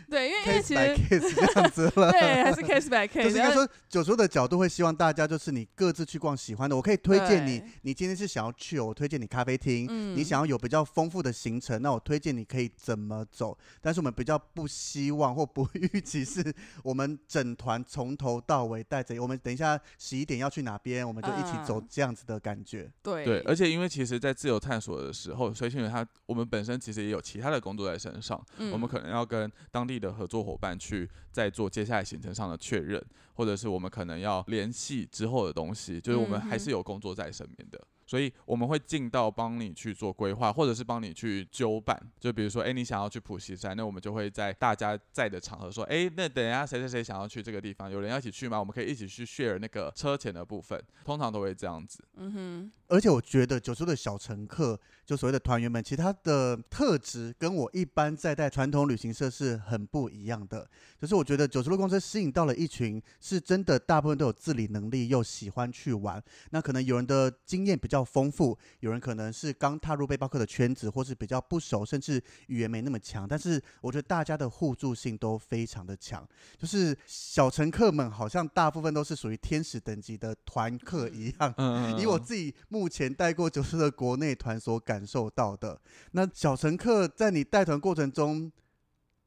[0.09, 2.09] 对，因为因为 case 其 by 实 case 这样子了。
[2.15, 6.73] 对还是 case by 就 case，但是应该说，九叔的角度会希望大家就是你各自去逛喜欢的。
[6.73, 13.57] 我可以推荐你对，你今天是想要去，我推荐你咖啡厅；嗯你想要有比较丰富的行程，那我推荐你可以怎么走。
[13.81, 16.41] 但是我们比较不希望或不预期是
[16.83, 22.89] 我们整团从头到尾带着我们等一下十一点要去哪边，我们就一起走嗯这样子的感觉。
[23.03, 28.39] 对对，而且因为其实，在自由探索的时候，随行员他我们本身其实也有其他的工作在身上，
[28.71, 33.03] 我们嗯可能要跟当地的合作伙伴去再做接下来行程上的确认，
[33.33, 37.81] 或者是我们可能要联系之后的东西，就是我们还是有工作在身边的。
[38.07, 41.97] 所以我们会尽到帮你去做规划，或者是帮你去纠办。
[42.19, 48.59] 就比如说，哎、你想要去普西山，那我们就会在大家在的场合说，哎、那等一下谁谁谁想要去这个地方，有人要一起去吗？
[48.59, 52.03] 我们可以一起去 share 那个车钱的部分，通常都会这样子。
[52.17, 60.69] 嗯哼，而且我觉得九叔的小乘客，就所谓的团员们，其实他的特质跟我一般在带传统旅行社是很不一样的。
[60.99, 66.21] 就是我觉得九十路公车吸引到了一群是真的大部分都有自理能力又喜欢去玩。
[66.49, 73.25] 那可能有人的经验比较丰富，有人可能是刚踏入背包客的圈子，或是比较不熟，甚至语言没那么强。
[73.25, 76.27] 但是我觉得大家的互助性都非常的强。
[76.57, 81.53] 就是小乘客们好像大部分都是属于天使等级的团客一样。
[81.57, 85.79] 嗯以我自己目目前带过九十的国内团所感受到的，
[86.13, 88.51] 那小乘客在你带团过程中，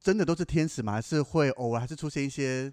[0.00, 0.94] 真的都是天使吗？
[0.94, 2.72] 还是会偶尔还是出现一些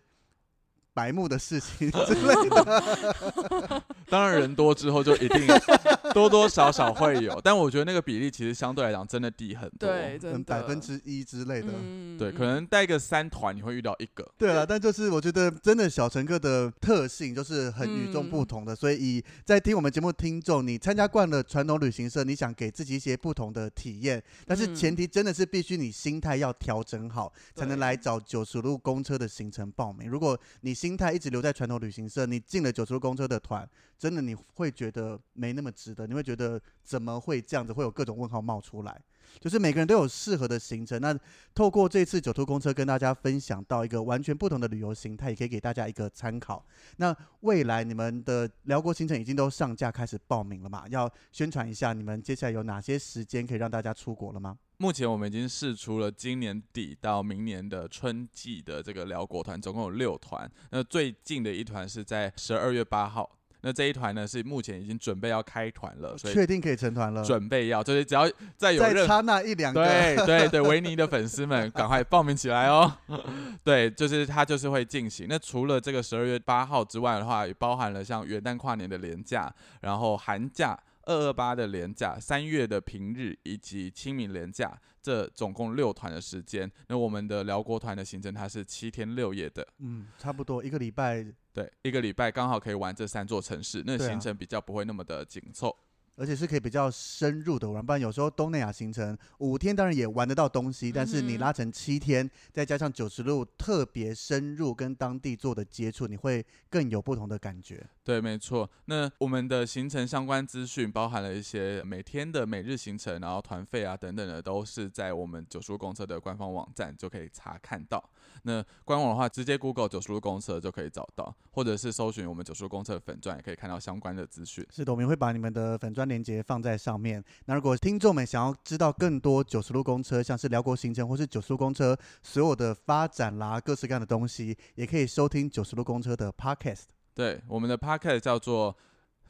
[0.93, 3.83] 白目的事情之类的？
[4.09, 5.47] 当然人多之后就一定
[6.13, 9.89] 多多少少会有，但我觉得那个比例其实相对来讲真的低很多。
[9.89, 11.69] 对，真的百分之一之类的。
[11.73, 14.29] 嗯对，可能带个三团你会遇到一个。
[14.37, 30.09] 对了，但就是我觉得真的小乘客的特性就是很与众不同的，所以以在听我们节目听众，你参加惯了传统旅行社，你想给自己一些不同的体验，但是嗯前提真的是必须你心态要调整好，才能来找九十路公车的行程报名。
[30.09, 33.69] 如果你心态一直留在传统旅行社，你进了九十路公车的团，
[33.99, 38.99] 真的你会觉得没那么值得，你会觉得怎么会这样子，会有各种问号冒出来。
[39.39, 41.15] 就是每个人都有适合的行程，那
[41.53, 46.65] 透过这次九途公车跟大家分享到一个完全不同的旅游形态，也可以给大家一个参考。
[46.97, 50.87] 那未来你们的辽国行程已经都上架开始报名了嘛？
[50.89, 54.57] 要宣传一下你们接下来有哪些时间可以让大家出国了吗？
[54.81, 60.51] 目前我们已经试出了今年底到明年的春季的这个辽国团，总共有六团。
[60.71, 63.29] 那最近的一团是在十二月八号，
[63.61, 67.23] 那这一团呢是目前已经准备要开团了，所以确定可以成团了？
[67.23, 68.27] 准备要就是只要
[68.57, 72.91] 再有任再差那一两个，对对对，维尼的粉丝们赶快报名起来哦！
[73.63, 75.27] 对，就是它就是会进行。
[75.29, 86.71] 那除了这个十二月八号之外的话，也包含了像元旦跨年的连假，然后寒假二二八的连假、三月的平日以及清明连假，这总共六团的时间。
[86.87, 95.75] 那我们的辽国团的行程它是七天六夜的，嗯，差不多一个礼拜，对，一个礼拜刚好可以玩这三座城市，那行程比较不会那么的紧凑。
[96.15, 107.83] 而且是可以比较深入的玩，不然有时候东南亚行程五天当然也玩得到东西，但是你拉成七天，再加上九十路特别深入跟当地做的接触，你会更有不同的感觉。
[108.03, 108.69] 对，没错。
[108.85, 118.03] 那我们的行程相关资讯包含了一些每天的每日行程，然后团费啊等等的，都是在我们九十路公车的官方网站就可以查看到。
[118.43, 124.65] 那官网的话，直接 Google 九十路公车就可以找到，或者是搜寻我们九十路公车的粉钻，也可以看到相关的资讯。
[124.69, 127.23] 是的，我们会把你们的粉砖链接放在上面。
[127.45, 136.85] 那如果听众们想要知道更多九十路公车，像是辽国行程或是九十路公车所有的发展啦，各式各样的东西，也可以收听九十路公车的 Podcast。
[137.13, 138.75] 对，我们的 Podcast 叫做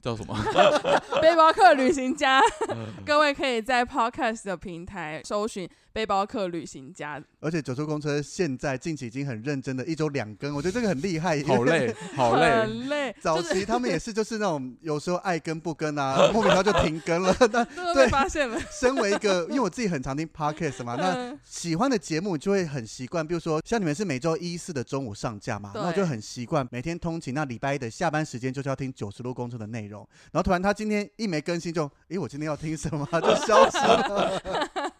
[0.01, 0.35] 叫什么？
[1.21, 2.39] 背包客旅行家，
[3.05, 7.21] 各位可以在 Podcast 的平台搜寻背包客旅行家。
[7.39, 11.41] 而且九十路公车现在近期已经很认真的一周两更，我觉得这个很厉害。
[11.43, 12.61] 好累， 好累。
[12.61, 17.35] 很累，早期他们也是就是那种有时候爱跟不跟啊， 莫名其妙就停更了。
[17.51, 18.59] 那对被发现了。
[18.71, 34.90] 身为一个，因为我自己很常听 podcast 嘛，那嗯喜欢的节目就会很习惯，比如说像你们是每周一四的中午上架嘛，那我就很习惯每天通勤，那礼拜一的下班时间就是要听九十路公车的内容，然后突然他今天一没更新就，诶，我今天要听什么就消失了。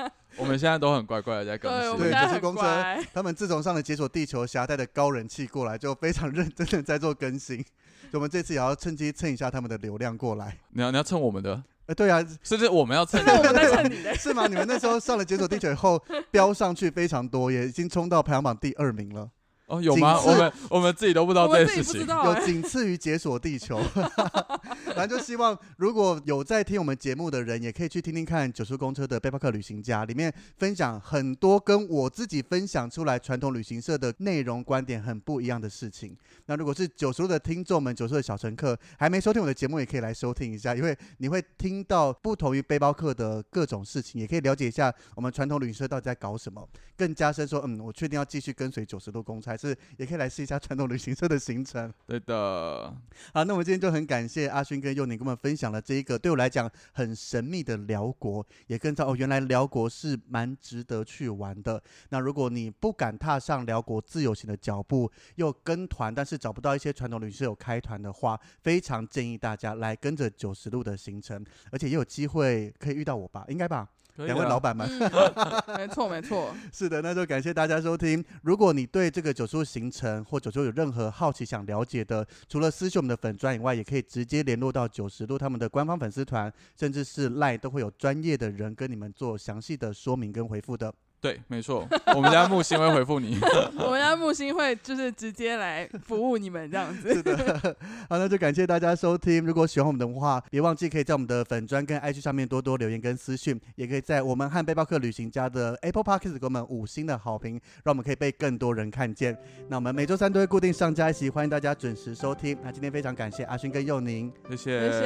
[0.42, 2.06] 我们现在都很乖乖的在更对，我新。
[2.06, 3.04] 们很对就是公车乖。
[3.14, 7.58] 他们自从上了解锁地球侠带的高人气过来，就非常认真的在做更新。
[8.12, 10.58] 所以我们这次也要趁机蹭一下他们的流量过来。
[10.72, 13.70] 你要你要蹭我们的，呃，对啊，甚至我们要蹭现在我们在。
[13.70, 14.48] 蹭你的，是吗？
[14.48, 19.30] 你们那时候上了解锁地球以后， 飙上去非常多，也已经冲到排行榜第二名了。
[19.72, 20.20] 哦，有吗？
[20.22, 21.94] 我们我们自己都不知道这件事情。
[21.94, 23.82] 己不知道、有欸，仅次于解锁地球
[24.94, 36.16] 反正就希望如果有在听我们节目的人，也可以去听听看九叔公车的背包客旅行家，里面分享很多跟我自己分享出来传统旅行社的内容观点很不一样的事情。
[36.48, 46.68] 那如果是九叔的听众们，九叔的小乘客还没收听我的节目，也可以来收听一下，因为你会听到不同于背包客的各种事情，也可以了解一下我们传统旅行社到底在搞什么，
[46.98, 51.94] 更加深说，嗯，我确定要继续跟随九十度公差，还是也可以来试一下传统旅行社的行程。
[52.08, 52.94] 对的，
[53.34, 61.82] 好，那我们今天就很感谢阿勋跟佑宁跟我们分享了这一个对我来讲很神秘的辽国，也更知道哦，原来辽国是蛮值得去玩的。
[62.10, 73.88] 那如果你不敢踏上辽国自由行的脚步，又跟团，但是找不到一些传统旅行社有开团的话，非常建议大家来跟着九十路的行程，而且也有机会可以遇到我吧，应该吧？
[74.18, 74.88] 两位老板们。
[74.88, 75.34] 嗯，
[75.78, 78.24] 没错没错，是的，那就感谢大家收听。
[78.44, 90.94] 如果你对这个九州行程或九州有任何好奇想了解的，除了私信我们的粉砖以外，也可以直接联络到九十度他们的官方粉丝团，甚至是赖都会有专业的人跟你们做详细的说明跟回复的。
[91.22, 93.38] 对，没错，我们家木星会回复你。
[93.78, 97.14] 我们家木星会就是直接来服务你们这样子。
[97.14, 97.76] 是的，
[98.10, 99.46] 好，那就感谢大家收听。
[99.46, 107.54] 如果喜欢我们的话，别忘记可以在我们的粉砖跟 IG 上面多多留言跟私讯，也可以在我们和背包客旅行家的 Apple Podcast 给我们五星的好评，
[107.84, 109.38] 让我们可以被更多人看见。
[109.70, 112.58] 那我们每周三都会固定上架一期，欢迎大家准时收听。
[112.64, 115.00] 那今天非常感谢阿勋跟佑宁，谢谢，谢谢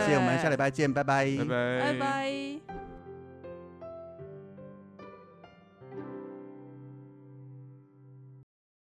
[0.00, 2.89] 谢谢我们下礼拜见，拜拜，拜拜，拜拜。